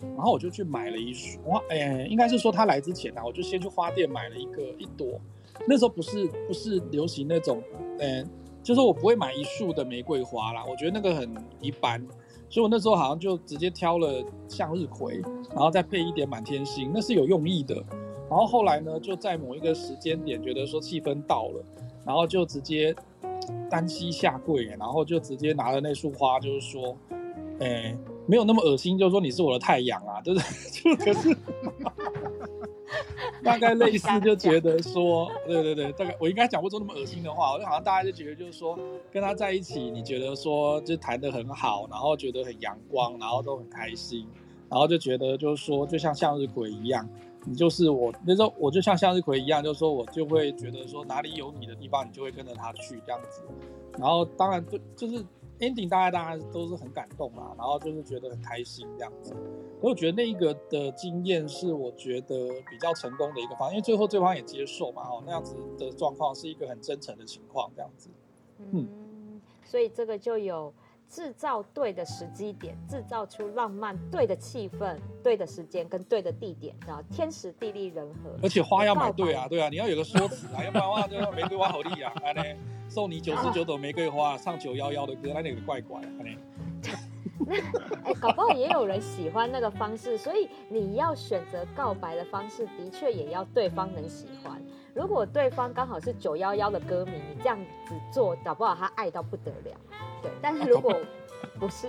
[0.00, 5.20] 然后我就去买了一束花，哎，应该是说他来之前呢，我就先去花店买了一个一朵。
[5.68, 7.62] 那时候不是不是流行那种，
[7.98, 8.26] 嗯，
[8.62, 12.02] 就是我不会买一束的玫瑰花啦，我觉得那个很一般，
[12.48, 17.74] 所以我那时候好像就直接挑了向日葵，然后再配一点满天星，那是有用意的。
[18.30, 21.62] 然后后来呢，就在某一个时间点，觉得说气氛到了，
[22.06, 22.96] 然后就直接。
[23.72, 26.94] 单膝下跪，然后就直接拿了那束花，就是说，
[27.58, 30.40] 哎，没有那么恶心，就是说你是我的太阳啊，就是
[30.84, 31.34] 就可是，
[33.42, 38.78] 大概类似就觉得说，对对对，大概我应该讲不出那么恶心的话，我就好像大家就觉得就是说，
[39.10, 44.26] 跟他在一起，你觉得说就谈得很好，然后觉得很阳光，然后都很开心，
[44.68, 47.08] 然后就觉得就是说，就像向日葵一样。
[47.44, 53.42] 你就是我，那时候我就像向日葵一样，就是说我就会觉得说哪里有你的地方，你就会跟着他去这样子。
[53.98, 55.24] 然后当然就就是
[55.58, 59.34] ending，大家大家都是很感动嘛，然后就是觉得很开心这样子。
[59.80, 68.08] 我觉得那一个的经验是我觉得比较成功的一个方，因为最后对方也接受嘛，哦，那样子的状况是一个很真诚的情况这样子。
[68.70, 68.88] 嗯，
[69.64, 70.72] 所以这个就有。
[71.12, 78.30] 制造对的时机点，制造出浪漫对的气氛、对的时间跟对的地点，然后天时地利人和。
[78.42, 82.42] 而且花要买对啊，对啊，你要有个说辞啊，要不然的话就玫瑰花好丽啊，哎 呢
[82.88, 86.30] 送你九十九朵玫瑰花，唱九幺幺的歌，那那个怪怪，安呢。
[88.04, 94.62] 哎，搞不好也有人喜欢那个方式，所以你要选择告白的方式，的确也要对方能喜欢。
[94.94, 99.76] 如果对方刚好是九幺幺的歌迷，你这样子做，搞不好他爱到不得了。
[100.20, 100.94] 对，但是如果
[101.58, 101.88] 不是，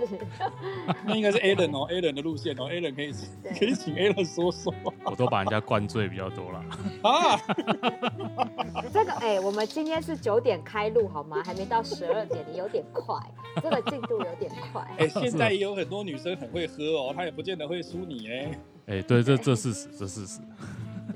[1.04, 3.12] 那应该是 Alan 哦，Alan 的路线哦，Alan 可以
[3.58, 4.72] 可以请 Alan 说说。
[5.04, 6.64] 我都把人家灌醉比较多了。
[7.02, 7.38] 啊，
[8.92, 11.42] 这个哎、欸，我们今天是九点开录好吗？
[11.44, 13.16] 还没到十二点，你有点快，
[13.62, 14.82] 这个进度有点快。
[14.98, 18.34] 哎、欸，现在也有很多女生很会喝哦，她也不见得会输你哎。
[18.86, 20.40] 哎、欸，对，这这事实，这事实。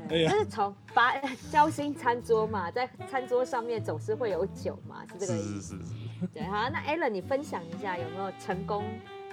[0.08, 1.14] 对，就是从把
[1.50, 5.60] 交心餐桌嘛，在餐桌上面总是会有酒嘛，是这个意思。
[5.60, 6.07] 是是是。
[6.32, 8.84] 对，好，那 Alan 你分享一下有没有成功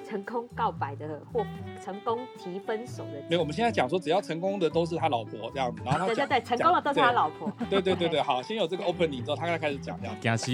[0.07, 1.43] 成功告白的或
[1.83, 3.13] 成功提分手的。
[3.27, 7.51] 没有，我们现在讲说，只要成功的都是他老婆这样子，然后他对对对，成功的都是他老婆。
[7.69, 10.15] 对对对对， 好，先有这个 opening 之后，他开始讲这样。
[10.21, 10.37] 讲。
[10.37, 10.53] 所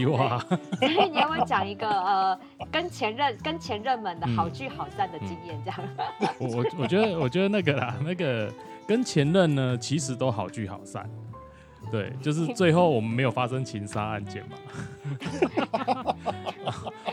[0.87, 2.39] 以你要不要讲一个呃，
[2.71, 5.81] 跟前任跟前任们的好聚好散的经验这样？
[6.39, 8.49] 我我我觉得我觉得那个啦，那个
[8.87, 11.09] 跟前任呢，其实都好聚好散。
[11.91, 14.57] 对，就是最后我们没有发生情杀案件嘛，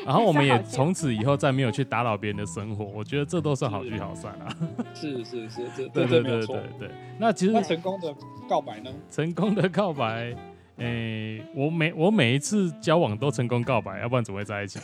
[0.07, 4.47] 然后我们也从此以后再没有去打扰别人的生活，我觉得这都是好聚好散啊。
[4.95, 6.91] 是是是，这对对对对对。
[7.19, 8.14] 那其实那成功的
[8.49, 8.91] 告白呢？
[9.11, 10.33] 成功的告白，
[10.77, 14.79] 哎、欸，我每我每一次交往都成功告白，要不然怎么会在一起？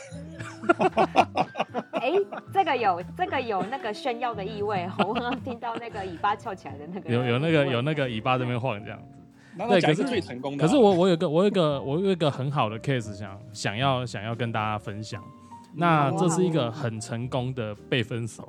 [1.93, 2.19] 哎、欸，
[2.53, 9.14] 这个有这个有那个炫耀的意味，我刚刚听到那个尾巴翘起来的那个，有有那个有那个尾巴这边晃这样子。
[9.57, 10.65] 对，可是最成功的。
[10.65, 15.23] 可是我我有个我有个我有一个很好的 case 想想要想要跟大家分享。
[15.73, 18.47] 那这是一个很成功的被分手。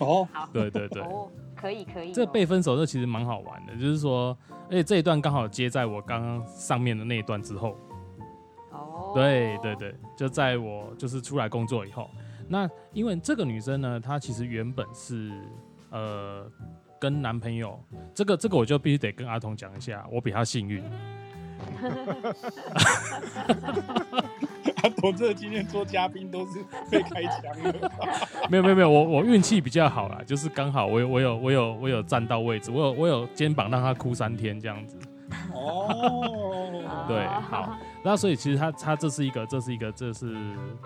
[0.00, 2.12] 哦， 对对对，哦，可以可以。
[2.12, 4.36] 这被分手这其实蛮好玩的，就是说，
[4.68, 7.76] 而且这一段刚好接在我刚刚上面的那一段之后。
[8.72, 9.12] 哦。
[9.14, 12.10] 对对对，就在我就是出来工作以后，
[12.48, 15.32] 那因为这个女生呢，她其实原本是
[15.90, 16.50] 呃。
[16.98, 17.78] 跟男朋友，
[18.14, 20.82] 这个这个我就必须得跟阿童讲一下，我比他幸运。
[24.82, 27.90] 阿童这今天做嘉宾都是被开枪的。
[28.48, 34.96] 没有没有没有，我我运气比较好啦，就是刚好我有我有我有我有站到位置，我有我有肩膀让他哭三天这样子。
[35.52, 40.34] 哦，对，好，那所以其实他他这是一个这是一个这是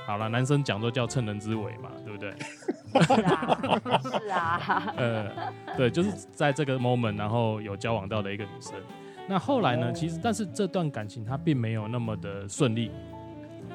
[0.07, 2.35] 好了，男生讲都叫趁人之危嘛，对不对？
[3.03, 3.59] 是啊，
[4.03, 4.93] 是啊。
[4.99, 5.31] 呃，
[5.77, 8.75] 对，就是在这个 moment，然后有交往到的一个女生。
[9.29, 9.93] 那后来呢？
[9.93, 12.91] 其实，但是这段感情他并没有那么的顺利。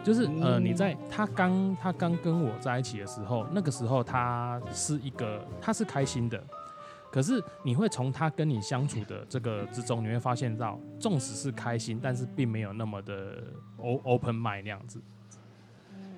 [0.03, 6.41] 就是呃，你在他刚他刚跟我在一起的时候，那个时候他是一个他是开心的。
[7.11, 13.43] 可是你会从他跟你相处的这个之中，你会发现到，纵使是开心，但是并没有那么的
[13.77, 15.01] open mind 那样子。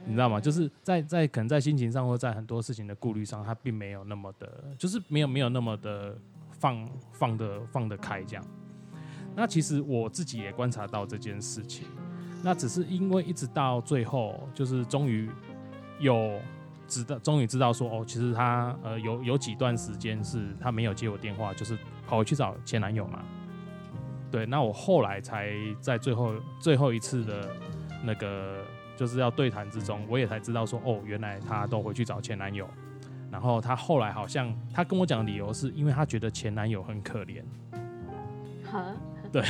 [0.05, 0.39] 你知道吗？
[0.39, 6.17] 就是在在可能在心情上，或在很多事情的顾虑上，他并没有那么的，就是没有没有那么的
[6.51, 8.45] 放放的放得开这样。
[9.35, 11.85] 那其实我自己也观察到这件事情。
[12.41, 15.29] 那只是因为一直到最后，就是终于
[15.99, 16.39] 有
[16.89, 23.23] 知道，终于知道说哦，其实她呃有有几段时间是她没有接我电话，就是跑回去找前男友嘛。
[24.29, 27.49] 对，那我后来才在最后最后一次的
[28.03, 28.57] 那个。
[28.99, 32.67] 就是要对谈之中，我也才知道说，哦，原来她都回去找前男友，
[33.31, 37.41] 然后她后来好像她跟我讲的理由是因为她觉得前男友很可怜。
[38.69, 38.83] 哈？
[39.31, 39.41] 对。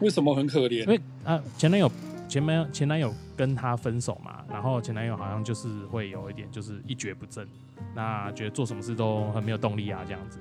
[0.00, 0.82] 为什么很可怜？
[0.82, 1.90] 因为啊，前男友
[2.30, 7.44] 前男前男友跟她分手嘛，然后前男友好像就是会有一点就是一蹶不振，
[7.92, 10.38] 那觉得做什么事都很没有动力啊这样子。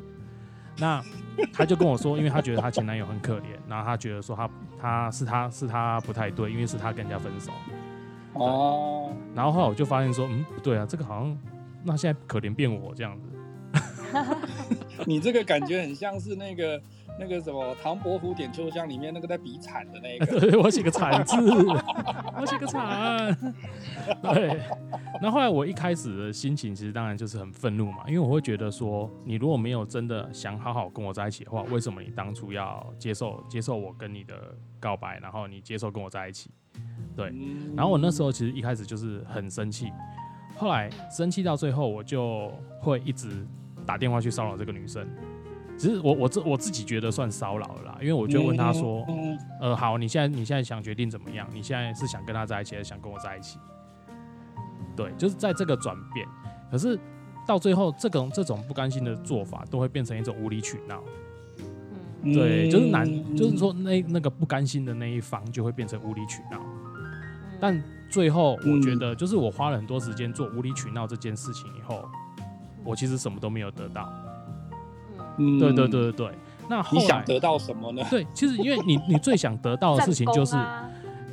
[0.77, 1.03] 那
[1.51, 4.49] 她就跟我说，因为她觉得她前男友很可怜，然后她觉得说她
[4.79, 7.51] 她是她是她不太对，因为是她跟人家分手。
[8.33, 11.37] 哦，然后后来我就发现说，嗯，不对啊，这个好像，
[11.83, 13.27] 那现在可怜变我这样子。
[15.05, 16.79] 你这个感觉很像是那个
[17.19, 20.25] 那个什么《唐伯虎点秋香》里面那个在比惨的那个。
[20.39, 23.53] 对，我写个惨字，我写个惨。
[24.21, 24.59] 对。
[25.21, 36.49] 那后，后来我一开始的心情其实当然就是很愤怒嘛，因为我会觉得说，你如果没有真的想好好跟我在一起的话，为什么你当初要接受接受我跟你的告白，然后你接受跟我在一起？
[37.17, 37.33] 对，
[37.75, 39.91] 然后我那时候其实一开始就是很生气，
[40.55, 43.45] 后来生气到最后，我就会一直
[43.85, 45.05] 打电话去骚扰这个女生。
[45.79, 49.05] 其实我我自我自己觉得算骚扰了啦，因为我就问他说，
[49.61, 51.47] 呃，好，你现在你现在想决定怎么样？
[51.53, 53.57] 你现在是想跟他在一起，还是想跟我在一起？
[54.93, 56.27] 对，就是在这个转变。
[56.69, 56.99] 可是
[57.47, 61.01] 到最后，这种这种不甘心的做法，都会变成一种无理取闹。
[62.23, 63.05] 嗯对，就是难，
[63.37, 66.59] 就是说那那个不甘心的那一方，就会变成无理取闹。
[67.57, 72.03] 但最后，我觉得就是我花了很多时间做无理取闹这件事情以后，
[72.83, 74.11] 我其实什么都没有得到。
[75.39, 76.31] 嗯，对对对对对。
[76.69, 78.03] 那后来你想得到什么呢？
[78.09, 80.55] 对，其实因为你你最想得到的事情就是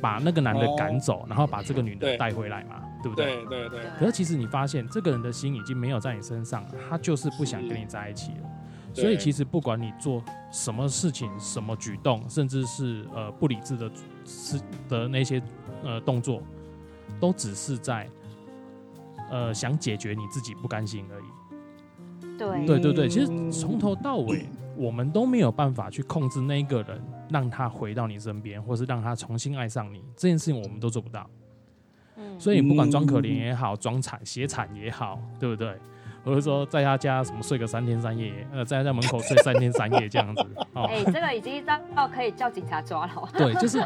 [0.01, 3.35] 把那个男的赶走，然后把这个女的带回来嘛，对不对？
[3.45, 3.81] 对对对。
[3.99, 8.49] 可是其实你发现这个人的心已经没有在你身上了，他就是不想跟你在一起了。
[8.93, 13.91] 所以其实不管你做什么事情、什么举动，甚至是呃不理智的
[14.25, 15.41] 是的那些。
[15.83, 16.41] 呃，动作
[17.19, 18.09] 都只是在
[19.29, 21.25] 呃想解决你自己不甘心而已。
[22.37, 30.03] 对对对对，其实从头到尾，我们都没有办法去控制那个人，让他回到你身边，或是让他重新爱上你。
[30.15, 31.27] 这件事情我们都做不到。
[32.15, 35.75] 嗯、所以你不管装可怜也好，装惨写惨也好，对不对？
[36.25, 40.45] 或者说在他家什么睡个三天三夜，呃，在他家门口睡三天三夜这样子。
[40.57, 41.63] 哎、哦欸，这个已经
[41.95, 43.29] 到可以叫警察抓了。
[43.37, 43.81] 对，就是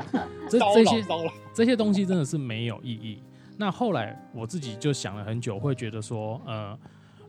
[0.50, 1.06] 这这些
[1.54, 3.22] 这些东西真的是没有意义。
[3.58, 6.76] 那后来我自己就想了很久，会觉得说，呃，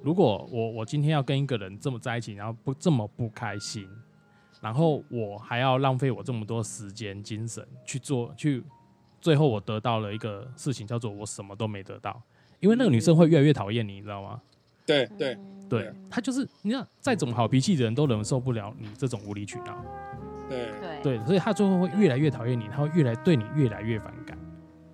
[0.04, 3.88] 如果我我今天要跟一个人这么在一起，然后不这么不开心，
[4.60, 8.62] 然后我还要浪费我这么多时间精神去做，去
[9.20, 12.20] 最后我得到了一个事情，叫做我什么都没得到，
[12.60, 14.40] 因为那个女生会越来越讨厌你，你知道吗？
[14.84, 15.38] 对对
[15.68, 19.84] 对，她就是你看，再怎么好脾气的人都忍受不了你这种无理取闹。
[20.48, 20.72] 对
[21.02, 24.31] 对，所以她最后会越来越讨厌你，她会越来对你越来越反感。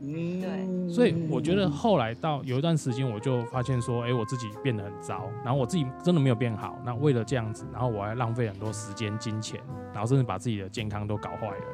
[0.01, 6.79] 嗯，对，所以我觉得后来到有一段时间，我就发现说，哎、欸，我自己变得很糟，然后我自己真的没有变好。
[6.85, 9.61] 那为了这样子，然后我还浪费很多时间、金钱，
[9.93, 11.65] 然后甚至把自己的健康都搞坏了。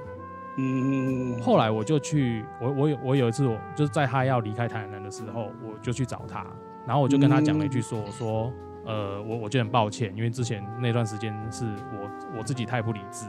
[0.56, 6.46] 嗯，后来我就去，我我有我有一次，我就是在他要离开台南的时候，我就去找他，
[6.86, 8.52] 然后我就跟他讲了一句说，我说，
[8.86, 13.26] 呃，我我就很抱歉，因为之前那段时间是我我自己太不理智。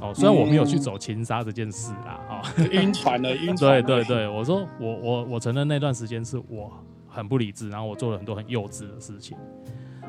[0.00, 3.82] 哦，虽然我没有去走情杀这件事啦，哦，晕船了，晕船。
[3.82, 6.72] 对对对，我说我我我承认那段时间是我
[7.08, 9.36] 很不理智，然后我做了很多很幼稚的事情，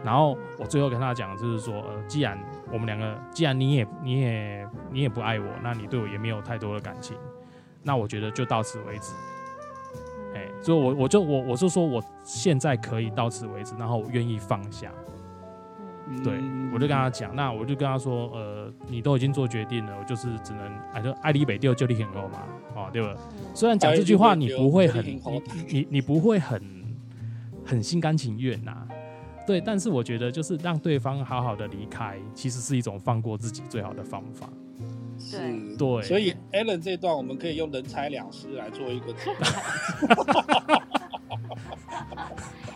[0.04, 2.38] 然后我最后跟他讲就是说，呃，既然
[2.72, 7.18] 我们两个，既然你也你也你也不爱我，那你对我也没有太多的感情，
[7.82, 9.14] 那我觉得就到此为止。
[10.36, 14.92] 哎，所以我我就我我就说我现在可以到此为止，然后我愿意放下。
[16.24, 16.39] 对，
[16.74, 20.62] 我就跟他讲，那我就跟他说，呃，你都已经做决定了，我就是只能，
[20.93, 22.43] 哎，就爱你北丢就你很高嘛，
[22.76, 23.16] 哦，对吧？
[23.53, 25.22] 虽然讲这句话你不会很，你
[25.70, 26.62] 你你不会很
[27.64, 28.88] 很心甘情愿呐，
[29.45, 34.49] 对，但是我觉得就是让对方好好的离开，其实是一种放过自己最好的方法。
[35.18, 35.38] 是，
[35.78, 39.14] 对，所以 Alan 这段我们可以用人财两失来做一个。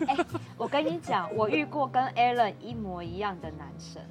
[0.06, 0.26] 欸、
[0.56, 4.02] 我跟你讲，我遇过跟 Alan 一模一样的男生，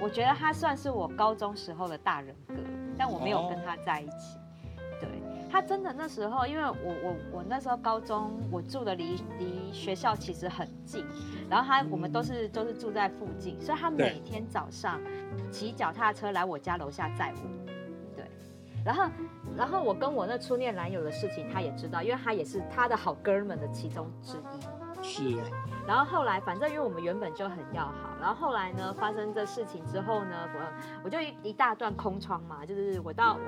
[0.00, 2.54] 我觉得他算是我高中时候的大人哥，
[2.98, 4.38] 但我没有跟他在一起。
[5.00, 5.08] 对，
[5.50, 11.04] 他真的那时候，因为我我我那时候高中，我住的离离学校其实很近，
[11.50, 15.00] 然后他我们都是都是住在附近，所以他每天早上
[15.50, 17.72] 骑脚踏车来我家楼下载我。
[18.14, 18.24] 对，
[18.84, 19.10] 然后
[19.56, 24.81] 然后我跟我那初恋男友的事情，他也知道，因为他也是他的好哥们的其中之一。
[25.02, 25.36] 是，
[25.86, 30.60] 然后后来反正因为我们原本就很要好，然后后来呢发生这事情之后呢，我
[31.04, 33.40] 我就一,一大段空窗嘛，就是我到我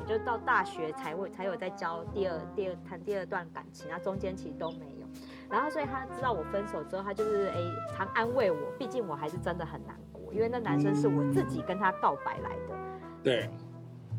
[0.00, 5.06] 我就到大学才会才有在交第二第二谈第二段感情，然后中间其实都没有，
[5.48, 7.56] 然后所以他知道我分手之后，他就是哎
[7.96, 12.74] 常安慰我，毕竟我还是真的很难过，因为那男生是我自己跟他告白来的，
[13.22, 13.50] 对。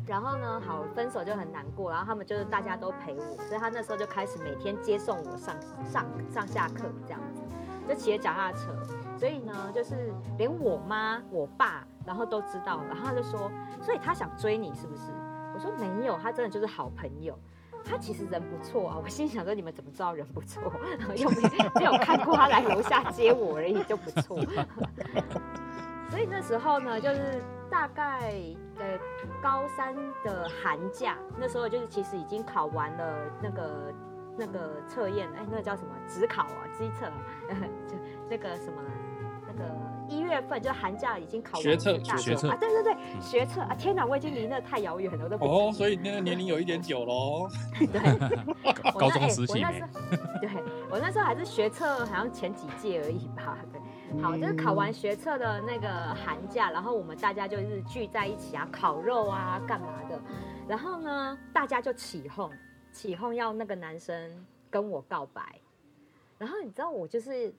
[0.08, 5.54] 然后呢，好，分手就很难过，然后他们就是大家都陪我，所以他那时候就开始每天接送我上
[5.84, 7.42] 上上下课这样子，
[7.86, 8.74] 就骑着脚踏车，
[9.18, 13.50] 所以呢，就是连我妈我爸然后都知道，然后他就说，
[13.82, 15.12] 所以他想追你是不是？
[15.54, 17.38] 我说没有，他真的就是好朋友，
[17.84, 18.96] 他其实人不错啊。
[19.02, 20.72] 我心想说，你们怎么知道人不错？
[21.16, 21.42] 又没
[21.74, 24.38] 没有看过他来楼下接我而已就不错。
[26.08, 28.32] 所以那时候呢，就是大概
[28.78, 28.98] 呃
[29.42, 33.94] 高三的寒假，那时候就是其实已经考完了那个
[34.36, 35.88] 那个测验，哎，那个叫什么？
[36.06, 37.06] 职考啊，机测，
[37.86, 37.96] 就
[38.30, 38.80] 那个什么
[39.46, 39.64] 那个
[40.08, 47.48] 一月份就寒假已经考完学测学测啊，对对对，学测啊，天哪，我已经离那太遥远了，我都不哦，所以那个年龄有一点久喽。
[47.78, 49.88] 对， 高中时期，我那时候，
[50.40, 50.50] 对
[50.90, 53.80] 我那时候还是学测，好像前几届而已吧，对。
[54.22, 60.20] 好，就是考完学测的那个寒假，然后我们大家就是聚在一起啊，烤肉啊，干嘛的。
[60.66, 62.50] 然后呢，大家就起哄，
[62.90, 65.42] 起哄要那个男生跟我告白。
[66.38, 67.52] 然后你知道，我就是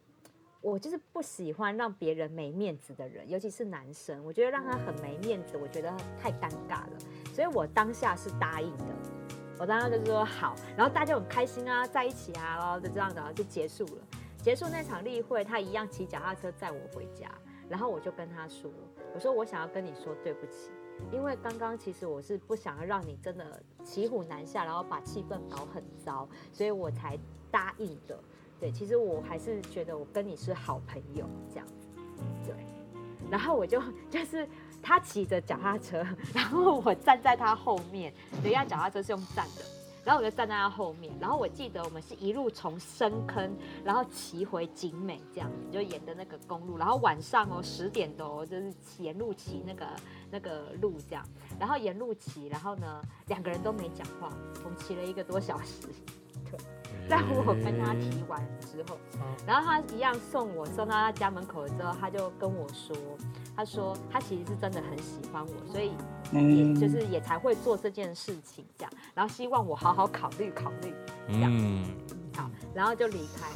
[0.62, 6.92] 我就是不喜欢让别人没面子的人，尤其是男生，我觉得让他很没面子，我觉得太尴尬了。
[7.34, 8.86] 所以我当下是答应的，
[9.60, 14.02] 我当时就是说好，然后大家很开心啊，在一起啊，然后就这样子然后就结束了。
[14.42, 17.30] 结束那场例会，他一样骑脚踏车载我回家，
[17.68, 18.72] 然后我就跟他说
[19.14, 20.72] ：“我说我想要跟你说对不起，
[21.12, 27.20] 因为刚刚其实我是不想要让你真的骑虎难下，然后把气氛搞很糟，所以我才
[27.52, 28.18] 答应的。
[28.60, 31.68] 对，其实我还是觉得我跟你是好朋友这样。
[32.46, 32.56] 对，
[33.30, 34.48] 然后我就就是
[34.82, 39.64] 他骑着脚踏车， 然后我站在他后面，人家脚踏车是用站的。”
[40.10, 49.86] 然后我就站在他后面，然后我记得我们是一路从深坑，然后骑回景美这样子，就沿着那个公路，然后晚上哦十点多就是沿路骑那个
[50.32, 51.24] 那个路这样，
[51.60, 55.88] 然后沿路骑，然后呢两个人都没讲话，我们骑了一个多小时，
[56.50, 56.60] 对，
[57.10, 58.98] 在我跟他提完之后，
[59.46, 62.96] 然后他一样送我送到他家门口之后，他就跟我说，
[63.56, 65.92] 他说他其实是真的很喜欢我，所以
[66.32, 70.94] 也就是也才会做这件事情这样，然后希望我好好考虑考虑
[71.28, 71.52] 这样，
[72.36, 73.50] 好，然后就离开。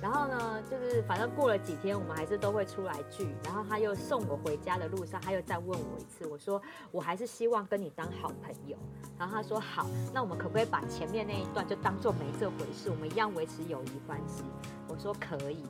[0.00, 3.28] 然后呢，就是反正过了几天，我们还是都会出来聚。
[3.44, 6.26] 然后他又送我回家的路上，他又再问我一次。
[6.26, 8.76] 我说我还是希望跟你当好朋友。
[9.18, 14.42] 然后他说好，那我们可不可以把前面那一段就当做没这回事，我们一样维持友谊关系？
[14.88, 15.64] 我说可以，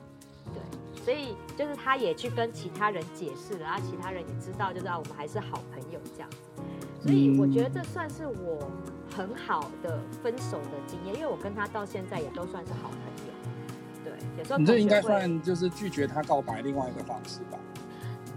[0.53, 0.61] 对。
[1.03, 6.37] 所以就是他也去跟其他人解释了，然后其他人也知道，就是啊我们还是好朋友这样子。
[7.01, 8.69] 所以我觉得这算是我
[9.13, 13.30] 很好的分手的经验，因为我跟他到现在也都算是好朋友。
[14.57, 17.57] 你这应该算就是拒绝他告白另外一个方式吧？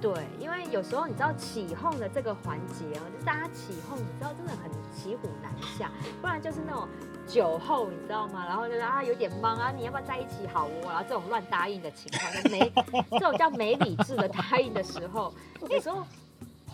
[0.01, 5.91] 对，因为有时候你知道起哄的这个环节哦，就是大家起哄，你知道真的很骑虎难下，
[6.21, 6.87] 不然就是那种
[7.27, 8.45] 酒后，你知道吗？
[8.47, 10.71] 然后就是啊有点懵啊，你要不要在一起好哦？
[10.85, 12.71] 然后这种乱答应的情况，没
[13.13, 15.33] 这种叫没理智的答应的时候，
[15.71, 16.05] 有时候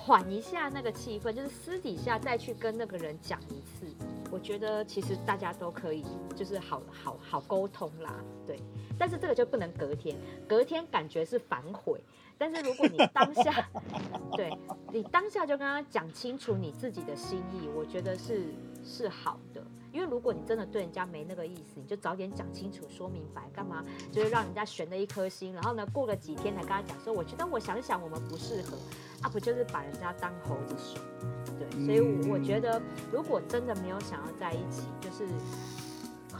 [0.03, 3.87] 缓一下那个气氛，就是私底下再去跟那个人讲一次，
[4.31, 8.15] 我觉得其实大家都可以，就是好好好沟通啦，
[8.47, 8.59] 对。
[8.99, 10.17] 但是这个就不能隔天，
[10.49, 12.01] 隔天感觉是反悔。
[12.39, 13.69] 但是如果你当下，
[14.33, 14.51] 对
[14.91, 18.47] 你当下就跟他讲清楚你自己的心意，我觉得是
[18.83, 19.63] 是好的。
[19.93, 28.77] 因为如果你真的对人家没那个意思，你就早点讲清楚、说明白，干嘛就是让人家悬了一颗心，然后呢过了几天才跟他讲说，我觉得我想想我们不适合，
[29.23, 31.03] 啊不就是把人家当猴子耍？
[31.59, 32.81] 对，所以我觉得
[33.13, 35.27] 如果真的没有想要在一起，就是。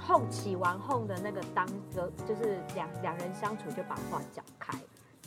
[0.03, 4.77] 哄起完后的那个当个，就是两两人相处就把话讲开，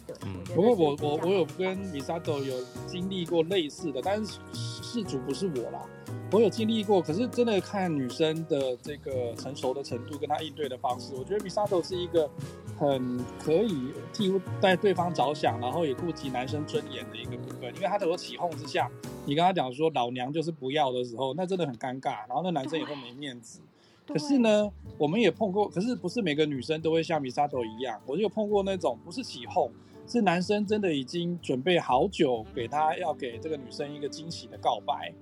[0.06, 0.16] 对。
[0.56, 2.56] 不过我我我有跟 Misato 有
[2.88, 5.82] 经历过类似的，但是事主不是我啦，
[6.32, 7.02] 我有经历过。
[7.02, 12.30] 可是真的看女生的这个成熟的程度跟她应对的方式，我觉得 Misato 是一个
[12.78, 17.74] 很可以替在对方着想，然后也顾及男生尊严的一个部分。
[17.76, 18.90] 因为他在我起哄之下，
[19.26, 23.62] 你跟他讲说老娘就是不要的时候，那真的很尴尬，然后那男生也会没面子。
[24.06, 29.72] 可是呢，我们也碰过，可是不是每个女生都会像 Misato 一样，我就有碰过那种不是起哄，
[30.08, 35.14] 是男生真的已经准备好久给他要给这个女生一个惊喜的告白。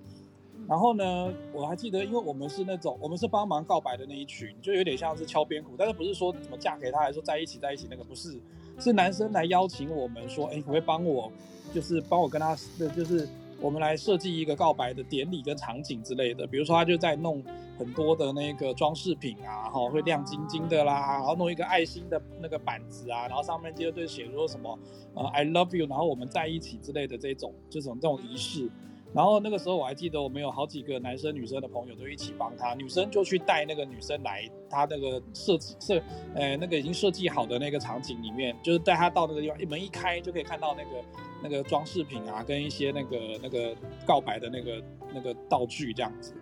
[0.67, 8.39] 然后呢，我还记得，因为我们是那种我们是帮忙告白的那一群，就有点像是敲边鼓，但是不是说怎么嫁给他，还是说在一起在一起那个不是，
[8.79, 11.31] 是男生来邀请我们说，哎，可不可以帮我，
[11.73, 12.55] 就是帮我跟他，
[12.95, 13.27] 就是。
[13.61, 17.43] 我们来设计一个告白的典礼跟场景之类的，比如说他就在弄
[17.77, 24.77] 很多的那个装饰品啊，哈，会亮晶晶的啦，然后弄一个爱心的那个板子啊，然后上面接着就写说什么
[25.13, 28.69] 呃 I love you，然后我们在一起之类的这种这种这种仪式。
[29.13, 36.01] 然后那个时候我还记得，我们有好几个男生女生的朋友都一起帮他，女生就去带那个女生来他那个设计设，
[36.33, 41.05] 呃，那个已经设计好的那个场景里面，就是带他到那个地方，一门一开就可以看到那个
[41.43, 44.83] 那个装饰品啊，跟一些那个那个告白的那个
[45.13, 46.33] 那个道具这样子。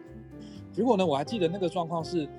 [0.71, 2.29] 结果呢，我还记得那个状况是，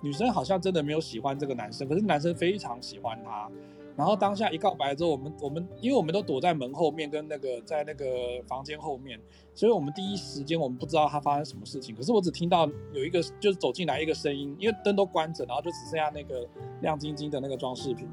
[0.00, 3.50] 女生好像真的没有喜欢这个男生，可是男生非常喜欢她。
[3.96, 8.04] 然后当下一告白之后，我们我们因为我们都躲在门后面跟那个在那个
[8.46, 9.18] 房间后面，
[9.54, 11.96] 所以我们第一时间我们不知道他发生什么事情。
[11.96, 16.46] 可是我只听到有一个就是走进来一个声音，因为灯都关着，然后就只剩下那个
[16.82, 18.06] 亮晶晶的那个装饰品。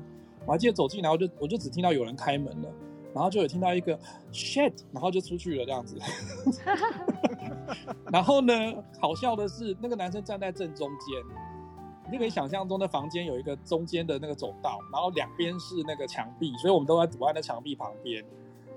[0.45, 2.69] 我还记得走进来，我就我就只听到有人开门了，
[3.13, 3.99] 然后就有听到一个
[4.31, 5.97] shit，然后就出去了这样子。
[8.09, 8.53] 然后呢，
[9.01, 11.42] 好笑的是那个男生站在正中间。
[12.05, 18.23] 你就可以想象中的房间有一个中间的那个走道，然后两边是那个墙壁，所以我们都在躲在那墙壁旁边。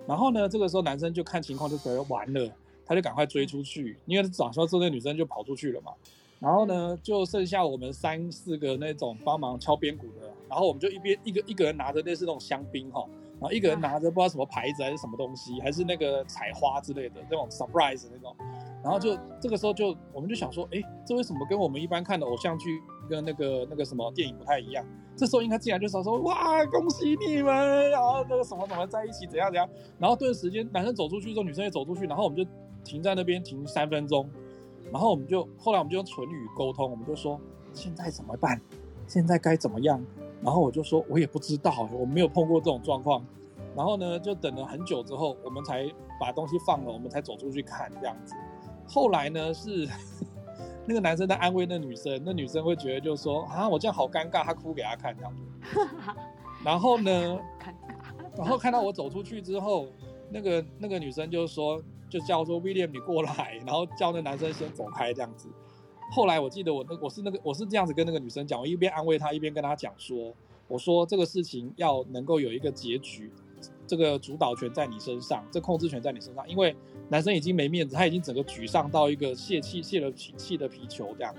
[0.07, 2.51] 然后呢，这个时候男生就看情况就觉得完了，
[2.85, 5.93] 他就赶快追出去，因为早上之后那女生就跑出去了嘛。
[6.39, 13.05] 然后呢，就剩下我们三四个那种帮忙敲边鼓的，然后我们就一边一个一个人拿着类似那种香槟哈，
[13.41, 18.37] 然后一个人拿着不知道什么牌子还是什么东西，还是那个彩花之类的那种 surprise 那种。
[18.85, 24.85] 然后就这个时候就我们就想说，哎，这为什么跟我们一般看的偶像剧跟那个那个什么电影不太一样？
[25.17, 29.69] 这时候应该进来就说说哇，恭喜你们，然后那个什么什么在一起怎样怎样。
[29.99, 32.45] 然后顿时间男生走出去之后，女生也走出去，然后我们就
[32.85, 34.29] 停在那边停三分钟。
[34.93, 37.41] 然后我们就后来我们就用唇语沟通，我们就说
[37.73, 38.61] 现在怎么办？
[39.07, 40.05] 现在该怎么样？
[40.43, 43.25] 然后我就说我也不知道，我没有碰过这种状况。
[43.75, 45.91] 然后呢，就等了很久之后，我们才
[46.21, 48.35] 把东西放了，我们才走出去看这样子。
[48.87, 49.89] 后来呢，是
[50.87, 55.43] 那个男生在安慰那女生，那女生会觉得就是说啊，我这样好尴尬，她哭给他看这样子。
[56.64, 57.39] 然后呢，
[58.37, 59.89] 然后看到我走出去之后，
[60.30, 65.49] 那个那个女生就说，就叫说 William 你过来，然后叫那男生先走开这样子。
[66.12, 70.32] 后来我记得我那我是那个我是这样子跟那个女生讲，我一边安慰她，一边跟她讲说，
[70.68, 73.30] 我说这个事情要能够有一个结局，
[73.87, 76.74] 这个主导权在你身上，这控制权在你身上，因为
[77.09, 81.35] 男生已经没面子，他已经整个沮丧到一个泄气泄了气的皮球这样。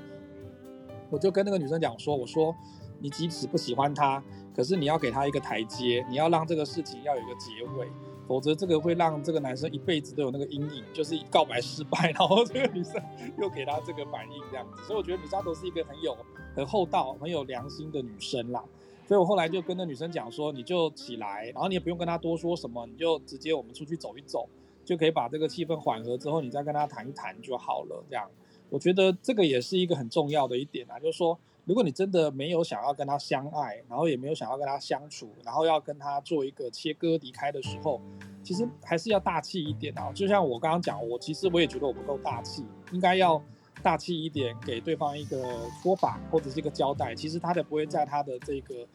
[1.10, 2.56] 我就跟那个女生讲说，我说
[3.00, 4.24] 你即使不喜欢他，
[4.56, 7.88] 可是你要给他一个台阶，你要让这个事情要有一个结尾。
[8.28, 13.02] 否则这个会让这个男生一辈子都有那个阴影，就是告白失败， 然后这个女生
[13.40, 14.84] 又给他这个反应这样子。
[14.84, 16.14] 所以我觉得米沙头是一个很有、
[16.54, 18.62] 很厚道、很有良心的女生啦。
[19.08, 24.46] 所以我后来就跟那女生讲说，你就起来，然后你也不用跟他多说什么，你就直接我们出去走一走，
[24.88, 28.04] 就可以把这个气氛缓和之后，你再跟他谈一谈就好了。
[28.10, 28.28] 这样，
[28.70, 31.38] 我觉得这个也是一个很重要的一点啊，就是说。
[31.68, 38.00] 如果你真的没有想要跟他相爱，然后也没有想要跟他相处，然后要跟他做一个切割离开的时候，
[38.42, 40.10] 其实还是要大气一点啊。
[40.16, 42.64] 就像我刚刚讲，我其实我也觉得我不够大气，
[42.94, 43.44] 应该要
[43.84, 45.44] 大气一点，给对方一个
[45.84, 47.14] 说法或者是一个交代。
[47.14, 48.88] 其实他才不会在他的这个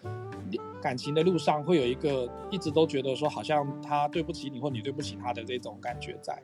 [0.82, 6.36] 感情的路上会有一个一直都觉得说好像他对不起你或你对不起他的这种感觉在。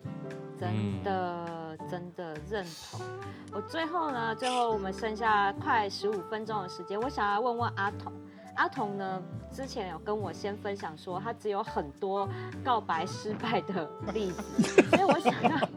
[0.59, 3.01] 真的，真的认同。
[3.53, 8.12] 我最后呢，最后我们剩下快十五分钟的时间，我想要问问阿童。
[8.59, 12.28] 阿童呢，之前有跟我先分享说，他只有很多
[12.64, 15.68] 告白失败的例子， 所以我想要，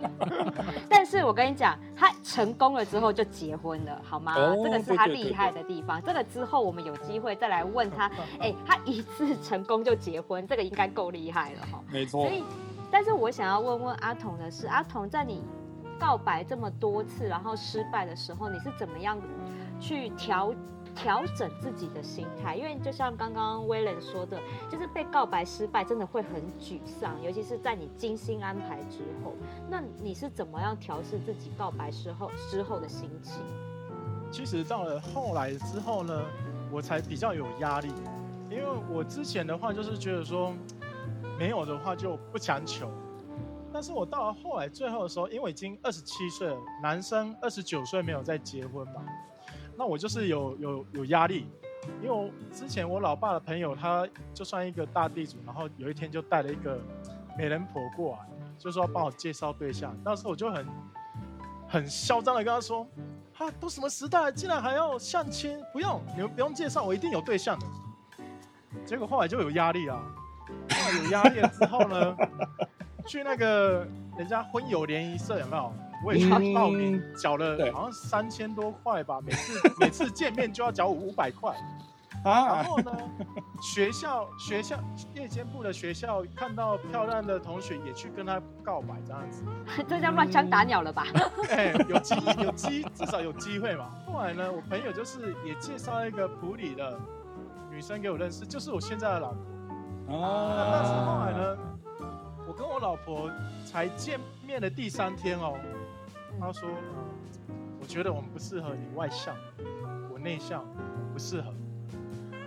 [0.90, 4.34] 但是我跟你讲，他成功了之后就结婚了，好吗？
[4.36, 6.02] 哦、这个是他厉害的地方。
[6.02, 8.08] 对对对对，这个之后我们有机会再来问他，
[8.42, 11.80] 哎、欸，他一次成功就结婚，这个应该够厉害了哈。
[11.92, 12.26] 没错。
[12.26, 12.44] 所以，
[12.90, 15.44] 但是我想要问问阿童的是，阿童在你
[16.00, 19.20] 告白这么多次然后失败的时候，你是怎么样
[19.80, 20.52] 去调？
[20.96, 24.40] 调整自己的心态，因为就像刚刚威廉说的，
[24.70, 29.34] 就是被告白失败真的会很沮丧，尤其是在你精心安排之后。
[29.70, 33.42] 那你是怎么样调试自己告白时候之后的心情？
[34.32, 36.24] 其实到了后来之后呢，
[36.72, 37.92] 我才比较有压力，
[38.50, 40.54] 因为我之前的话就是觉得说
[41.38, 42.90] 没有的话就不强求，
[43.74, 49.04] 但是我到了后来最后的时候，因为已经二十七岁了，男生二十九岁没有再结婚嘛。
[49.78, 51.48] 那我就是有有有压力，
[52.02, 56.80] 因为我之前我老爸的朋友，他就算一个大地主，然后有一天就带了一个
[57.38, 59.96] 美人婆过来，就说帮我介绍对象。
[60.04, 60.68] 那时候我就很
[61.68, 62.86] 很嚣张的跟他说
[63.34, 65.60] ：“哈，都什么时代了，竟然还要相亲？
[65.74, 67.66] 不用，你们不用介绍，我一定有对象的。”
[68.86, 70.04] 结果后来就有压力啊，
[71.04, 72.16] 有压力了之后呢，
[73.08, 75.74] 去那个人家婚友联谊社有没有？
[76.04, 81.56] 我也去报名，缴了好像三千多块吧，每次 每次见面就要缴五百块，
[82.24, 82.92] 啊，然后呢，
[83.62, 84.80] 学校学校
[85.14, 89.44] 夜间部的学校看到漂亮的同学也去跟他告白这样子，
[89.88, 91.06] 这叫乱枪打鸟了吧？
[91.50, 93.90] 哎，有机有机至少有机会嘛。
[94.08, 97.00] 后来呢，我朋友就是也介绍一个普里的
[97.70, 100.72] 女生给我认识，就是我现在的老婆啊。
[100.72, 101.58] 但是后来呢，
[102.48, 103.30] 我跟我老婆
[103.66, 105.54] 才见面的第三天哦。
[106.42, 106.68] 他说
[107.48, 109.36] ：“嗯我觉得我们不适合你外向，
[110.14, 110.64] 我内向，
[111.12, 111.52] 不适合。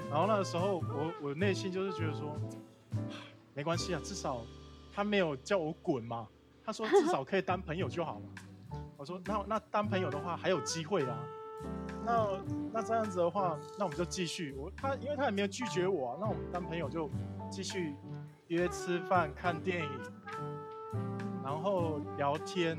[0.08, 2.36] 然后那个时候，我我内心就是觉得说，
[3.52, 4.42] 没关系啊，至少
[4.92, 6.28] 他没有叫我滚嘛。
[6.64, 8.78] 他说至少可以当朋友就好了。
[8.96, 11.18] 我说那那当朋友的话还有机会啊。
[12.04, 12.28] 那
[12.72, 14.54] 那这样子的话，那我们就继续。
[14.56, 17.10] 我他因为他也没有拒绝我，那我们当朋友就
[17.50, 17.96] 继续
[18.46, 19.90] 约吃饭、看电影，
[21.42, 22.78] 然后聊天。”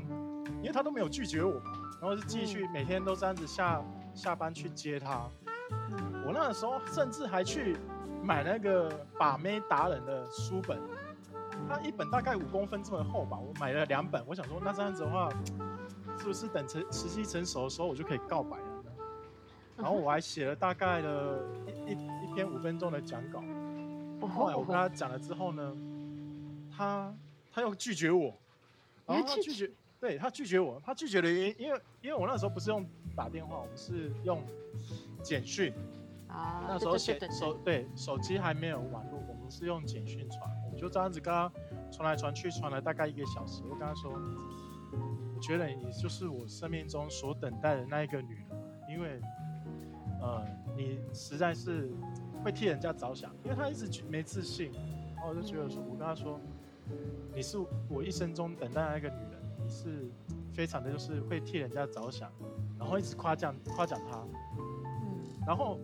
[0.60, 3.82] 因为他都没有拒绝我嘛，然后是继续每天都这样子下
[4.14, 5.28] 下班去接他。
[6.24, 7.76] 我那个时候甚至还去
[8.22, 10.80] 买那个把妹达人的书本，
[11.68, 14.22] 它一本大概五公分这么厚吧，我买了两本。
[14.26, 15.28] 我想说，那这样子的话，
[16.18, 18.90] 是不是等成时机成熟的时候，我就可以告白了呢？
[19.76, 21.44] 然后我还写了大概的
[21.86, 23.42] 一一一篇五分钟的讲稿。
[24.26, 25.76] 后来我跟他讲了之后呢，
[26.74, 27.14] 他
[27.52, 28.34] 他又拒绝我，
[29.06, 29.70] 然后他拒绝。
[29.98, 32.84] 对，他拒绝我，他拒绝的原因，因为因为我那时候不是用
[33.16, 34.42] 打电话，我们是用
[35.22, 35.72] 简讯
[36.28, 36.66] 啊。
[36.68, 41.50] 那时候写手对手机还没有网络，我们是用简讯传，我们就这样子跟他
[41.90, 43.62] 传来传去，传了大概一个小时。
[43.64, 44.12] 我跟他说，
[45.34, 48.46] 我觉得你就是我生命中所等待的那一个女人，
[48.90, 49.18] 因为
[50.20, 51.88] 呃，你实在是
[52.44, 53.34] 会替人家着想。
[53.42, 54.70] 因为他一直没自信，
[55.14, 56.38] 然后我就觉得说，我跟他说，
[57.34, 57.56] 你是
[57.88, 59.35] 我一生中等待的那个女人。
[59.68, 60.10] 是
[60.52, 62.30] 非常的，就是会替人家着想，
[62.78, 64.18] 然后一直夸奖夸奖他，
[64.58, 65.78] 嗯，然后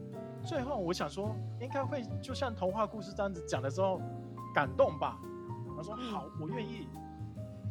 [0.45, 4.01] 最后我想说，应该会就像童话故事这样子讲的时候，
[4.55, 5.19] 感动吧。
[5.77, 6.87] 他说好，我愿意。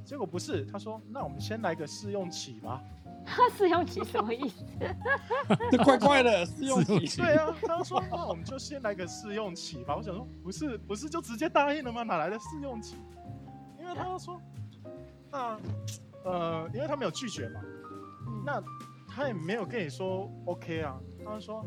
[0.03, 2.82] 结果不是，他说那我们先来个试用期吧。
[3.24, 4.66] 他 试用期什么意思？
[5.70, 7.22] 这怪怪的试用期。
[7.22, 9.95] 对啊，他说那我们就先来个试用期吧。
[9.95, 12.01] 我想说不是不是就直接答应了吗？
[12.01, 12.97] 哪来的试用期？
[13.80, 14.41] 因为他说
[15.32, 15.57] 那
[16.23, 17.61] 呃，因为他没有拒绝嘛，
[18.45, 18.61] 那
[19.07, 20.99] 他也没有跟你说 OK 啊。
[21.25, 21.65] 他说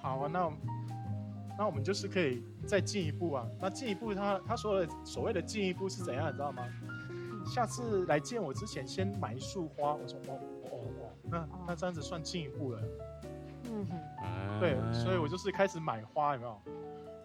[0.00, 0.50] 好啊，那
[1.58, 3.46] 那我们就是可以再进一步啊。
[3.60, 6.64] 那进一步他他说的所谓的进一步是怎样，你知道吗？
[7.44, 9.94] 下次来见我之前先买一束花。
[9.94, 11.10] 我说哦哦哦。
[11.30, 12.82] 那那这样子算进一步了，
[13.64, 16.58] 嗯哼，对，所以我就是开始买花，有没有？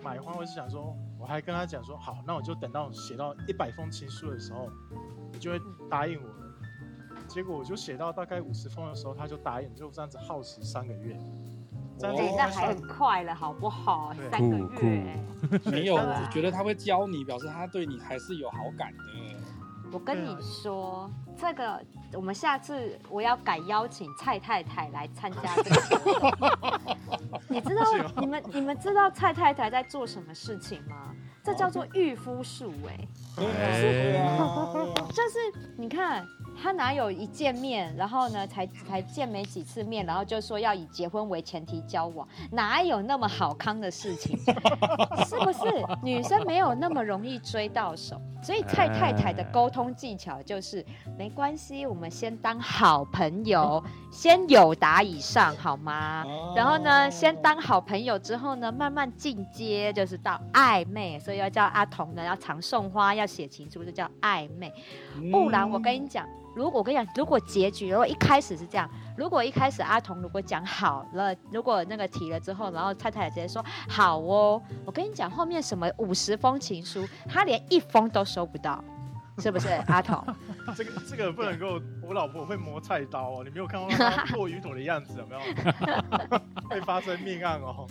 [0.02, 4.70] 买花，我是想说，我还跟他讲说，好，那我就等到写到一百封情书的时候，
[5.34, 5.60] 你就会
[5.90, 6.36] 答应我了。
[7.28, 11.20] 结果我就写到大概五十封的时候，他就答应，就这样子耗时三个月。
[11.98, 14.14] 这样子那还很快了，好不好？
[14.32, 15.18] 三个月，
[15.66, 19.04] 没有，我觉得他会教你，表示他对你还是有好感的。
[19.92, 21.84] 我跟你说，这个。
[22.16, 26.32] 我们下次我要改邀请蔡太太来参加这个活动。
[27.50, 27.82] 你知道
[28.18, 31.16] 你们你们知道蔡太太在做什么事情吗？
[31.44, 33.08] 这叫做御夫术哎，
[35.14, 35.40] 就是
[35.78, 36.26] 你看。
[36.62, 44.38] 他哪有一见面，然后呢，才才见没几次面，然后就说要以结婚为前提交往，哪有那么好康的事情？
[45.28, 45.86] 是不是？
[46.02, 50.86] 女生没有那么容易追到手，所以蔡太太的沟通技巧就是
[51.18, 56.24] 没关系，我们先当好朋友， 先友达以上好吗？
[56.56, 64.72] 然后呢，先当好朋友之后呢，慢慢进阶，就是到暧昧，所以要叫阿童呢，要常送花，要写情书，就叫暧昧。
[65.32, 66.26] 不然我跟你讲。
[66.56, 78.84] 如果我跟你讲，如果结局如果一开始是这样，如果一开始阿童如果讲好了，如果那个提了之后，然后太太直接说好哦，我跟你讲后面什么五十封情书，他连一封都收不到，
[79.40, 80.24] 是不是阿童？
[80.76, 85.42] 这个这个不能够，我老婆会磨菜刀哦，你没有看到他剁鱼头的样子有没有？
[86.70, 87.88] 会发生命案哦。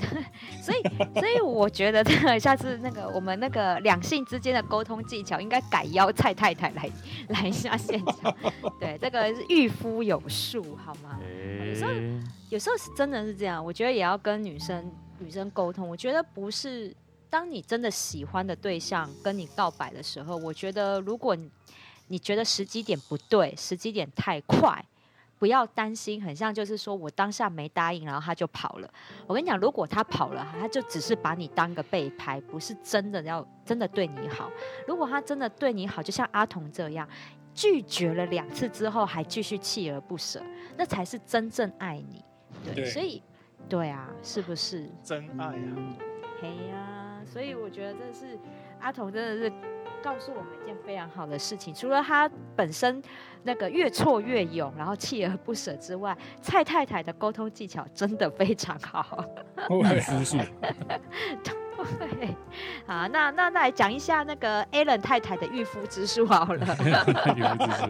[0.62, 0.82] 所以，
[1.20, 6.90] 所以我觉得，这个下次那个我们那个两性之间的沟通技巧，应该改邀蔡太太来
[7.28, 8.34] 来一下现场。
[8.78, 11.18] 对，这个是御夫有术，好吗？
[11.66, 11.90] 有时候，
[12.50, 13.64] 有时候是真的是这样。
[13.64, 15.88] 我觉得也要跟女生女生沟通。
[15.88, 16.94] 我觉得不是，
[17.30, 21.50] 当你真的喜欢的对象跟你告白的时候，我觉得如果你
[22.08, 24.84] 你觉得时机点不对，时机点太快。
[25.38, 28.90] 不要担心，很像就是说我当下没答应，然后他就跑了。
[29.26, 34.50] 我跟你讲，如果他跑了，他就只是把你当个备胎，不是真的要真的对你好。
[34.86, 37.08] 如果他真的对你好，就像阿童这样，
[37.54, 40.42] 拒绝了两次之后还继续锲而不舍，
[40.76, 42.22] 那才是真正爱你。
[42.62, 43.22] 对，对所以，
[43.66, 46.09] 对啊，是不是真爱啊？
[46.40, 48.38] 嘿呀、啊，所以我觉得这是
[48.80, 49.52] 阿童真的是。
[50.02, 53.02] 告诉我们一件非常好的事情，除了他本身
[53.42, 59.24] 那个越挫越勇，然后锲而不舍之外，蔡太太的沟通技巧真的非常好。
[59.70, 60.38] 驭夫术。
[61.98, 62.36] 对，
[62.86, 66.66] 好，那那来讲一下那个 Alan 太太的御夫之术好了。
[67.34, 67.88] 御夫之术，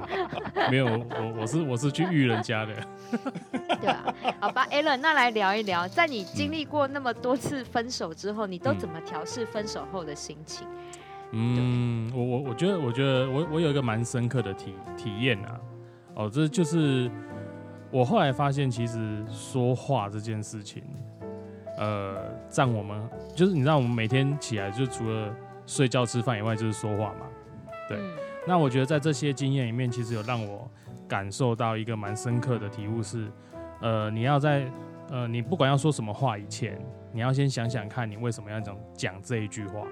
[0.70, 2.72] 没有，我我是我是去御人家的。
[3.80, 10.68] 对啊，好吧，Alan，那来聊一聊，在你经历过那么多次分手之后，你都怎么调试分手后的心情？
[10.70, 10.99] 嗯，
[11.32, 15.60] 我我我觉得，我觉得我我有一个蛮深刻的体体验啊，
[16.14, 17.10] 哦，这就是
[17.90, 20.82] 我后来发现，其实说话这件事情，
[21.78, 22.16] 呃，
[22.48, 23.00] 占我们
[23.34, 25.34] 就是你知道，我们每天起来就除了
[25.66, 27.26] 睡觉吃饭以外，就是说话嘛，
[27.88, 27.96] 对。
[27.98, 28.10] 嗯、
[28.46, 30.68] 那我觉得在这些经验里面，其实有让我
[31.06, 33.30] 感受到一个蛮深刻的体悟是，
[33.80, 34.64] 呃，你要在
[35.10, 36.76] 呃，你不管要说什么话以前，
[37.12, 39.86] 你要先想想看你为什么要讲讲这一句话。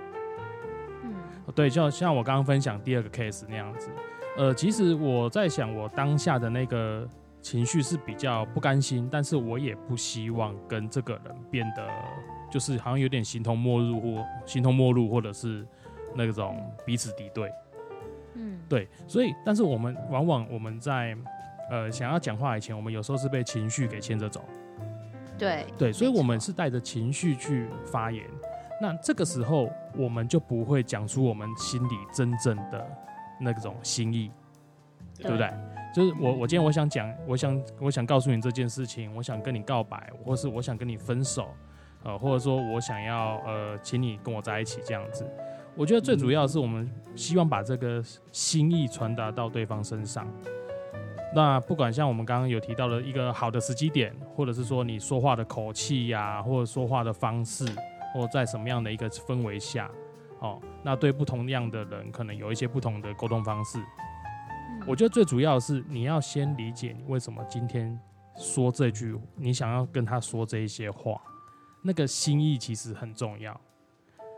[1.58, 3.90] 对，就像我刚刚分享第二个 case 那样子，
[4.36, 7.04] 呃，其实我在想，我当下的那个
[7.42, 11.84] 情绪是比较不甘心，但是我也不希望跟这个人变得
[12.48, 15.66] 就是好像有点形同陌路或形同陌路，或者是
[16.14, 17.50] 那种彼此敌对。
[18.34, 21.16] 嗯，对，所以，但是我们往往我们在
[21.72, 24.44] 呃想要讲话以前，我们有时候是被情绪给牵着走。
[25.36, 28.24] 对，对，所以我们是带着情绪去发言。
[28.80, 32.86] 那这个时候，我们就不会讲出我们心里真正的
[33.40, 34.30] 那种心意，
[35.16, 35.52] 对，对不对？
[35.92, 41.48] 就是我，我今天我想讲，我想，我想告诉你这件事情，我想跟你告白，或是我想跟你分手，
[42.04, 45.26] 呃，或者说我想要呃，请你跟我在一起这样子。
[45.74, 48.00] 我觉得最主要的是，我们希望把这个
[48.30, 50.26] 心意传达到对方身上。
[51.34, 57.64] 那不管像我们刚刚有提到的一个好的时机点，或者是说你说话的口气呀、啊，或者说话的方式。
[58.12, 59.90] 或在什么样的一个氛围下，
[60.40, 63.78] 哦，那对不同样的人，可能有一些不同的沟通方式。
[63.78, 63.84] 嗯
[64.86, 67.98] 我觉得最主要的是你要先理解你为什么今天
[68.36, 71.20] 说这句，你想要跟他说这一些话，
[71.82, 73.60] 那个心意其实很重要。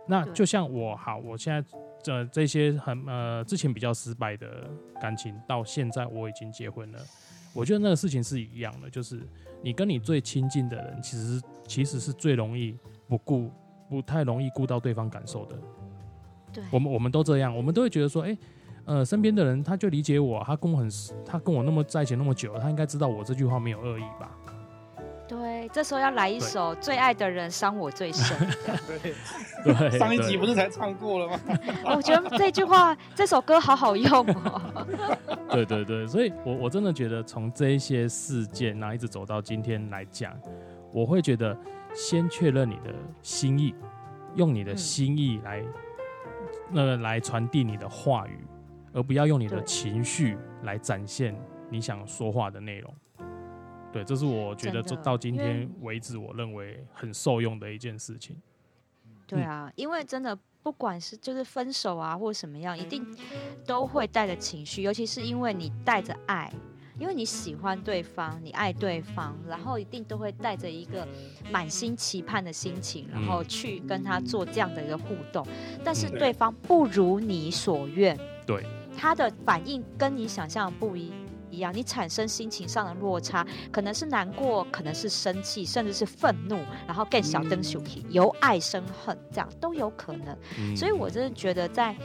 [0.08, 1.62] 那就像我好，我现在
[2.02, 4.68] 这这些很呃之前比较失败的
[5.00, 6.98] 感情，到现在我已经结婚了，
[7.52, 9.20] 我觉得那个事情是一样的，就是
[9.62, 12.76] 你跟你最亲近的人，其实其实是最容易
[13.10, 13.50] 不顾，
[13.90, 15.56] 不太容易顾到对方感受的。
[16.52, 18.38] 对，我们我们都这样，我们都会觉得说，哎。
[18.86, 20.88] 呃，身边的人他就理解我，他跟我很，
[21.24, 24.30] 他跟我那么在一起那么久，他应该知道我这句话没有恶意吧？
[25.28, 28.36] 对，这时候要来一首《最爱的人伤我最深》。
[29.62, 31.38] 对 对，上一集不是才唱过了吗？
[31.94, 34.86] 我觉得这句话，这首歌好好用哦。
[35.52, 40.34] 对对对，所以我我真的觉得从这一些事件，然后一直走到今天来讲，
[40.90, 41.56] 我会觉得
[41.94, 43.74] 先确认你的心意，
[44.34, 45.70] 用你的心意来，嗯、
[46.70, 48.38] 那个来传递你的话语。
[48.92, 51.32] 而不要用你的情绪来展现
[51.70, 52.92] 你想说话的内容。
[53.92, 58.36] 对，这是我觉得到今天为止，我认为很受用的一件事情。
[59.28, 63.06] 对啊，因为真的不管是就是分手啊，或什么样，一定
[63.64, 66.52] 都会带着情绪，尤其是因为你带着爱，
[67.00, 71.08] 因为你喜欢对方，你爱对方，然后一定都会带着一个
[71.50, 75.44] 满心期盼的心情，然后去跟他做这样的一个互动。
[75.82, 78.64] 但是对方不如你所愿，对。
[78.96, 81.10] 他的反应跟你想象不一
[81.50, 90.36] 一样，你产生心情上的落差，可能是难过，可能是生气，甚至是愤怒，然后更小灯小气，由爱生恨，这样都有可能。
[90.58, 91.96] 嗯、所以我真的觉得在，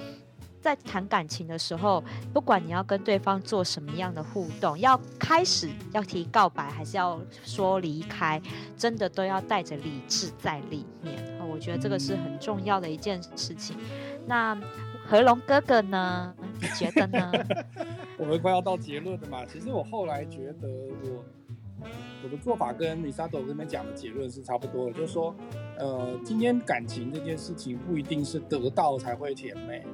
[0.66, 2.04] 在谈感情的时候，
[2.34, 8.42] 不管你要跟对方做什么样的互动，要开始要提告白，还是要说离开，
[8.76, 11.24] 真的都要带着理智在里面。
[11.48, 13.78] 我觉得这个是很重要的一件事情。
[14.26, 14.60] 那
[15.06, 16.34] 何龙哥哥呢？
[16.60, 17.32] 你觉得呢？
[18.18, 19.46] 我们快要到结论了嘛。
[19.46, 20.68] 其实我后来觉得
[21.04, 21.88] 我，
[22.24, 25.36] 我的做法跟 Misato 这边讲的结论是差不多的，就是说，
[25.78, 29.86] 呃，今天感情这件事情不一定是得到才会甜美，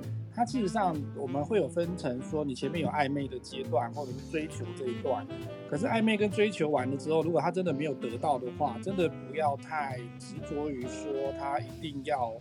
[0.41, 5.23] 它其实上我们会有分成，说你前面有暧昧的阶段，或者是追求这一段。
[5.69, 12.33] 可是暧昧跟追求完了之后，如果他真的没有得到的话，真的不要太执着于说他一定要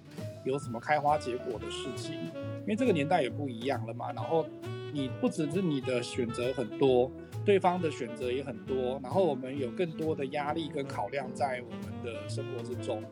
[0.46, 2.14] 有什么开花结果的事情。
[2.62, 4.46] 因为这个年代也不一样了嘛，然后
[4.94, 7.12] 你不只是你的选择很多，
[7.44, 13.04] 对方的选择也很多，然后我们有更多的压力跟考量在我们的生活之中，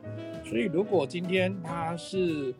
[0.46, 2.54] 所以如果今天他是，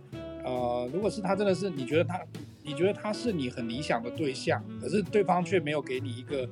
[0.48, 2.20] 呃，如果是他真的是你觉得他，
[2.62, 6.48] 你觉得他是你很理想的对象，可是对方却没有给你一个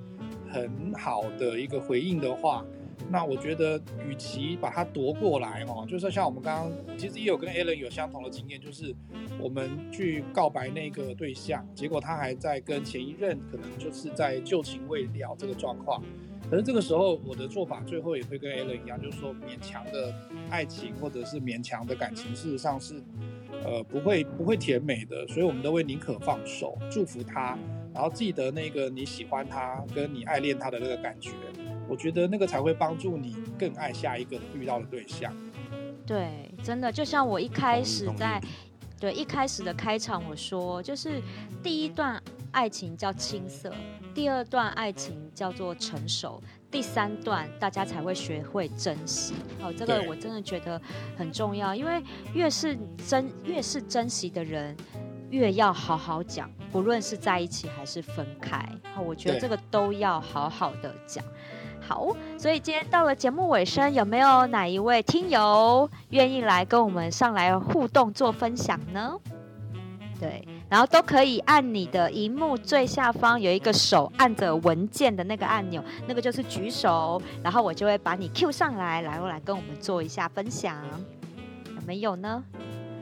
[0.52, 2.62] 很好的一个回应的话。
[3.08, 8.92] 那我觉得，与其把它夺过来哦，就是像我们刚刚，其实也有跟 Alan 有相同的经验，就是
[9.38, 16.02] 我们去告白那个对象，结果他还在跟前一任，可能就是在旧情未了这个状况。
[16.50, 20.12] 可是这个时候，我的做法最后也会跟 Alan 一样，就是说勉强的
[20.50, 22.94] 爱情或者是勉强的感情，事实上是
[23.64, 27.58] 呃不会不会甜美的，所以我们都会宁可放手，祝福他，
[27.92, 31.30] 然后记得那个你喜欢他跟你爱恋他的那个感觉。
[31.88, 35.32] 我觉得那个才会帮助你更爱下一个遇到的对象。
[36.04, 38.40] 对，真的就像我一开始在，
[38.98, 41.22] 对一开始的开场我说，就是
[41.62, 43.72] 第一段爱情叫青涩，
[44.12, 49.34] 第二段爱情叫做成熟，第三段大家才会学会珍惜。
[49.60, 50.80] 哦，这个我真的觉得
[51.16, 52.02] 很重要，因为
[52.34, 54.76] 越是珍越是珍惜的人，
[55.30, 58.58] 越要好好讲，不论是在一起还是分开。
[58.96, 61.24] 哦，我觉得这个都要好好的讲。
[61.80, 69.16] 好，所以今天到了节目尾声，有没有哪一位听友愿意来跟我们上来互动做分享呢？
[70.18, 80.76] 对，然后都可以按你的荧幕最下方有一个手按着文件的那个按钮，那个就是举手，然后我就会把你 Q 上来，然后来跟我们做一下分享，
[81.66, 82.42] 有没有呢？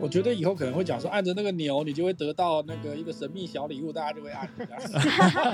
[0.00, 4.48] 我觉得以后可能会讲说，按着那个钮，你就会得到那个一个神秘小礼物，大家就会按。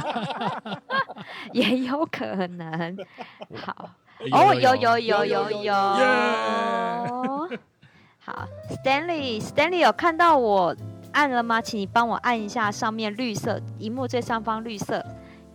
[1.53, 2.97] 也有可能。
[3.55, 3.91] 好，
[4.33, 5.73] 哦，有有有有有。
[8.23, 8.49] 好
[8.83, 10.75] ，Stanley，Stanley 有看到我
[11.13, 11.61] 按了吗？
[11.61, 15.05] 请你帮我按一下上面绿色，荧幕最上方绿色。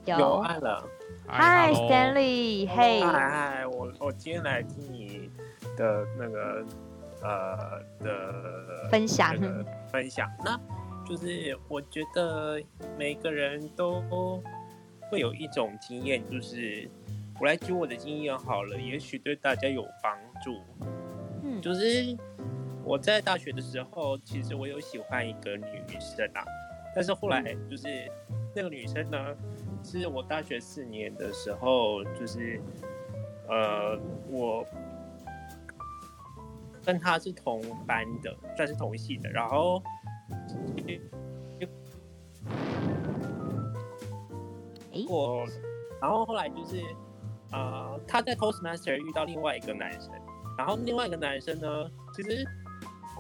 [0.06, 0.84] 有，有按了。
[1.28, 1.74] 嗨
[2.68, 5.30] 嗨，我我今天来听你
[5.78, 6.66] 的那个。
[7.24, 9.36] 呃的分享，
[9.92, 10.60] 分享，那
[11.08, 12.62] 就是我觉得
[13.00, 14.00] 每个人都
[15.10, 16.88] 会有一种经验，就是
[17.40, 20.62] 我来举我的经验好了，也许对大家有帮助。
[21.42, 22.16] 嗯，就是
[22.86, 26.46] 我在大学的时候，其实我有喜欢一个女生啊，
[26.94, 27.88] 但是后来就是
[28.56, 29.18] 那个女生呢，
[29.84, 32.62] 是我大学四年的时候，就是
[33.50, 34.64] 呃，我
[36.86, 39.82] 跟她是同班的，算是同系的，然后，
[45.10, 45.44] 我，
[46.00, 46.84] 然后后来就是，
[47.52, 50.12] 呃，她在 Toastmaster 遇到另外一个男生。
[50.58, 51.68] 然后另外一个男生呢，
[52.14, 52.48] 其实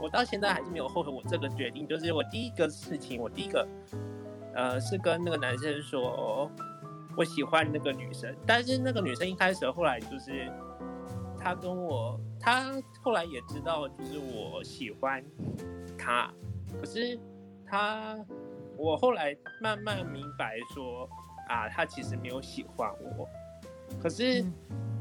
[0.01, 1.87] 我到现在还是没有后悔我这个决定。
[1.87, 3.67] 就是我第一个事情，我第一个，
[4.53, 6.49] 呃，是跟那个男生说
[7.17, 8.35] 我喜欢那个女生。
[8.45, 10.51] 但是那个女生一开始后来就是，
[11.39, 12.71] 他跟我，他
[13.01, 15.23] 后来也知道就是我喜欢
[15.97, 16.31] 他，
[16.79, 17.17] 可是
[17.65, 18.17] 他，
[18.77, 21.09] 我后来慢慢明白说
[21.47, 23.27] 啊，他其实没有喜欢我，
[24.01, 24.43] 可是。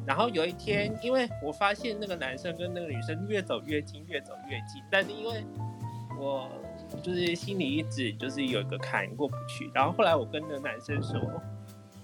[0.06, 4.82] 然后有一天，因为我发现那个男生跟那个女生越走越近，越走越近。
[4.90, 5.42] 但是因为
[6.20, 6.46] 我
[7.02, 9.70] 就是心里一直就是有一个坎过不去。
[9.74, 11.18] 然后后来我跟那个男生说，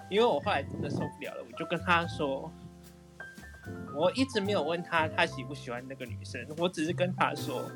[0.09, 2.51] 因为我后来真的受不了了，我就跟他说，
[3.95, 7.70] 我一直没有问他他喜不喜欢那个女生，我只是跟他说，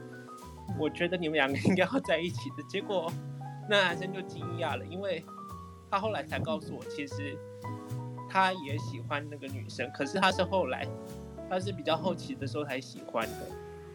[0.78, 2.62] 我觉得你们两个应该要在一起的。
[2.66, 3.12] 结果
[3.68, 5.22] 那男生就惊讶了，因为
[5.90, 7.36] 他后来才告诉我，其实。
[8.34, 10.84] 他也喜欢那个女生，可是他是后来，
[11.48, 13.46] 他是比较后期的时候才喜欢的，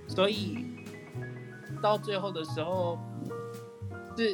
[0.07, 0.65] 所以
[1.81, 2.97] 到最后的时候，
[4.15, 4.33] 是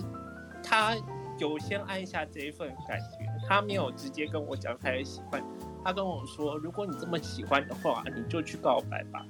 [0.63, 0.95] 他
[1.39, 5.43] 有先按下这一份感觉，他没有直接跟我讲他也喜欢，
[5.83, 9.25] 他跟我说，如果你这么喜欢的话，你就去告白吧。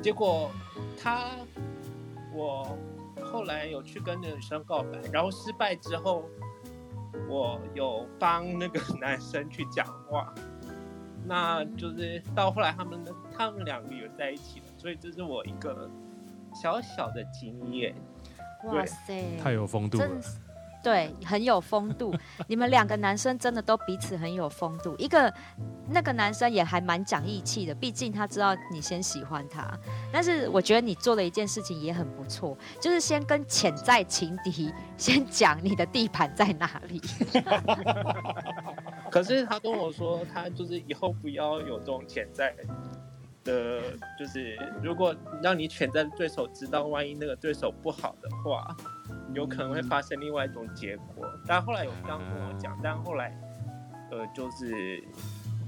[0.00, 0.52] 结果
[1.02, 1.32] 他，
[2.32, 2.78] 我
[3.20, 6.24] 后来有去跟那个女生告白，然后失败之后。
[7.28, 10.32] 我有帮那个男生去讲话，
[11.26, 13.04] 那就是到后来他们
[13.36, 15.88] 他们两个有在一起了，所以这是我一个
[16.54, 17.94] 小小的经验。
[18.64, 20.20] 哇塞，太有风度了。
[20.82, 22.14] 对，很有风度。
[22.48, 24.94] 你们两个男生真的都彼此很有风度。
[24.98, 25.32] 一个
[25.88, 29.70] 那个男生也还蛮讲义气的，毕竟他知道你先喜欢他。
[30.12, 37.00] 但是我觉得你做的一件事情也很不错，就是先跟潜在情敌先讲你的地盘在哪里。
[39.10, 42.54] 可是他跟我说，他就是以后不要有这种潜在
[43.44, 43.82] 的，
[44.18, 48.76] 就是如果让你潜在的对手知道，万一那个对手不好的话。
[49.34, 53.36] 有可能会发生另外一种结果，但后来有这样跟我讲，但后来，
[54.10, 55.02] 呃，就是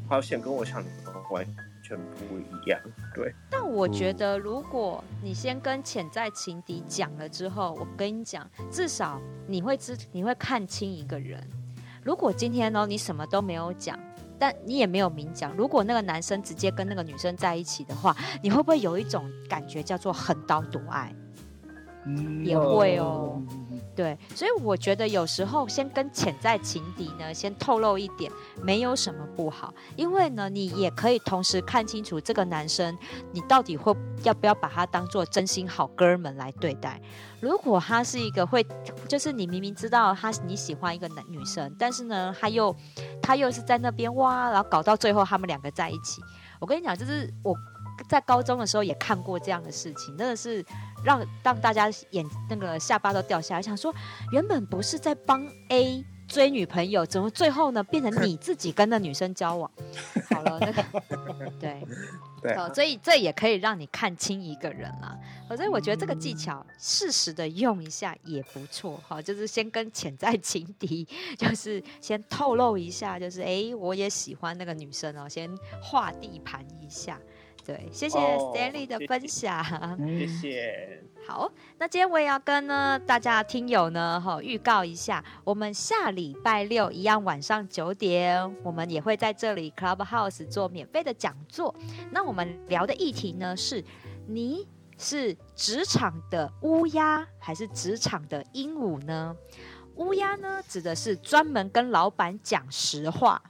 [0.09, 0.91] 好像跟我想的
[1.31, 1.47] 完
[1.83, 2.81] 全不一样，
[3.15, 3.33] 对。
[3.51, 11.41] 但我觉得，如果你先跟潜在情敌讲了之后，我跟你讲，至少你会知，你会看清一个人。
[12.03, 13.97] 如果今天呢，你什么都没有讲，
[14.39, 21.15] 但你也没有明讲，如果那个男生直接跟那个女生在一起的话，你会不会有一种感觉叫做横刀夺爱？
[22.45, 23.41] 也会哦，
[23.95, 28.31] 对，所以我觉得有时候先跟潜在情敌呢，先透露一点，
[28.61, 32.97] 没有什么不好，因为呢，你也可以同时看清楚这个男生，
[33.33, 33.95] 你到底会
[34.25, 37.01] 要不要把他当做真心好哥们来对待。
[37.41, 38.67] 如果他是一个会，
[39.07, 42.75] 就是你明明知道他你喜欢一个男女生，但是呢，他又
[43.23, 46.21] 他又是在那边哇，然后搞到最后他们两个在一起，
[46.59, 47.55] 我跟你讲，就是我。
[48.09, 50.65] 在高中的时候也看过这样的事情，真的是
[51.05, 53.95] 让让大家眼那个下巴都掉下来，想说
[54.33, 59.71] 原本不是在帮 A 追女朋友，怎么最后呢变成你自己跟那女生交往？
[60.31, 60.83] 好了，那个
[61.61, 61.87] 对
[62.41, 65.17] 对，所以这也可以让你看清一个人啦。
[65.55, 75.51] 所以我觉得这个技巧适时的用一下也不错，哈，就是先跟潜在情敌， 就是先透露一下，就是哎，我也喜欢那个女生哦，先
[75.83, 77.19] 画地盘一下。
[77.65, 81.03] 对，谢谢 Stanley 的分享，哦、谢谢。
[81.25, 81.49] 好，
[81.79, 91.73] 那今天我也要跟呢大家听友呢哈预告一下，我们下礼拜六一样晚上九点，我们也会在这里 Clubhouse 做免费的讲座。
[92.11, 93.85] 那我们聊的议题呢是，
[94.27, 94.67] 你
[94.99, 99.37] 是职场的乌鸦还是职场的鹦鹉呢？
[99.95, 103.41] 乌鸦呢指的是专门跟老板讲实话。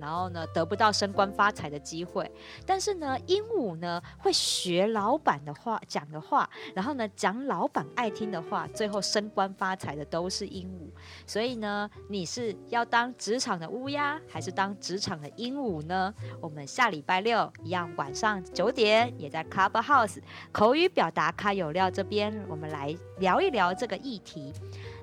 [0.00, 2.30] 然后呢，得不到升官发财的机会，
[2.66, 10.90] 但是呢，鹦鹉呢会学老板的话讲的话，然后呢讲老板爱听的话，最后升官发财的都是鹦鹉。
[11.26, 16.12] 所以呢，你是要当职场的乌鸦，还是当职场的鹦鹉呢？
[16.40, 20.18] 我们下礼拜六一样晚上九点，也在 Clubhouse
[20.52, 24.52] 口语表达咖有料这边，我们来聊一聊这个议题。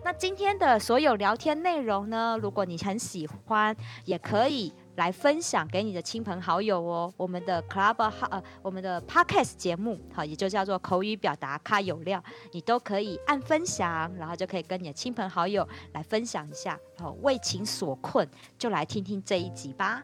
[0.03, 3.75] 那今天的所有聊天内容呢，如果你很喜欢，
[4.05, 4.73] 也可以。
[4.97, 7.11] 来分享给你的亲朋好友哦。
[7.15, 7.95] 我们的 Club
[8.29, 12.21] 呃，我们的 Podcast 节目，好，也就叫做口语表达卡有料，
[12.51, 16.77] 你都可以按分享，然后就可以跟你的亲朋好友来分享一下。
[16.99, 18.27] 好，为情所困，
[18.59, 20.03] 就来听听这一集吧。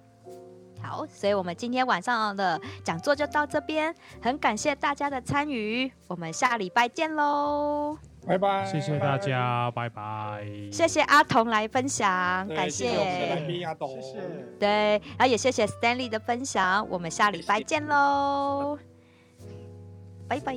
[0.81, 13.61] 好，所以我们今天晚上的讲座就到这边，很感谢大家的参与，我们下礼拜见喽，拜拜，谢谢大家，拜拜，谢谢阿童来分享，感谢，谢
[14.01, 14.19] 谢，
[14.59, 18.77] 对，然后也谢谢 Stanley 的分享，我们下礼拜见喽，
[20.27, 20.53] 拜拜。